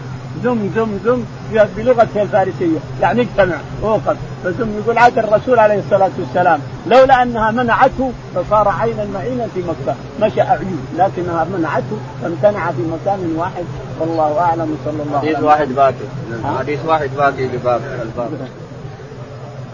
[0.44, 1.24] زم زم زم
[1.76, 2.78] بلغته الفارسية.
[3.00, 4.16] يعني اجتمع أوقف.
[4.44, 9.96] فزم يقول عاد الرسول عليه الصلاة والسلام لولا أنها منعته لصار عينا معينا في مكة.
[10.20, 13.64] مشى اعين لكنها منعته فامتنع في مكان واحد.
[14.00, 16.58] والله أعلم صلى الله عليه وسلم حديث واحد باقي.
[16.58, 18.48] حديث واحد باقي لباب الباب.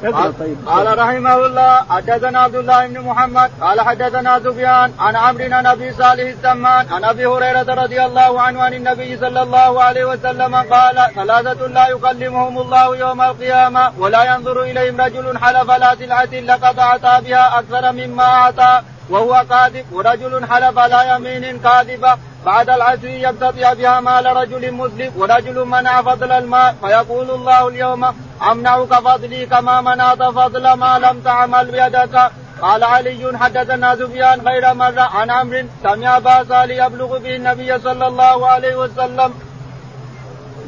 [0.03, 0.57] طيب.
[0.67, 5.93] قال رحمه الله حدثنا عبد الله بن محمد قال حدثنا سفيان عن عمرو بن أبي
[5.93, 10.97] صالح السمان عن أبي هريرة رضي الله عنه عن النبي صلى الله عليه وسلم قال
[11.15, 17.21] ثلاثة لا يكلمهم الله يوم القيامة ولا ينظر إليهم رجل حلف لا سلعة لقد أعطى
[17.25, 24.01] بها أكثر مما أعطى وهو كاذب ورجل حلف لا يمين كاذبة بعد العصر يبتطع بها
[24.01, 28.05] مال رجل مسلم ورجل منع فضل الماء فيقول الله اليوم
[28.51, 32.31] أمنعك فضلي كما منعت فضل ما لم تعمل بيدك.
[32.63, 38.47] قال علي حدثنا سفيان غير مرة عن عمرو سمع باسا ليبلغ به النبي صلى الله
[38.47, 39.35] عليه وسلم.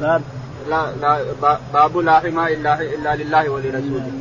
[0.01, 0.21] لا.
[0.69, 1.19] لا
[1.73, 4.13] باب لا إلا إلا لله ولرسوله.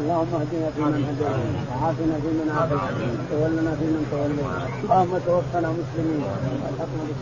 [0.00, 1.32] اللهم اهدنا فيمن هديت
[1.70, 2.82] وعافنا فيمن عافيت
[3.30, 4.48] وتولنا فيمن توليت.
[4.84, 7.20] اللهم توفنا مسلمين.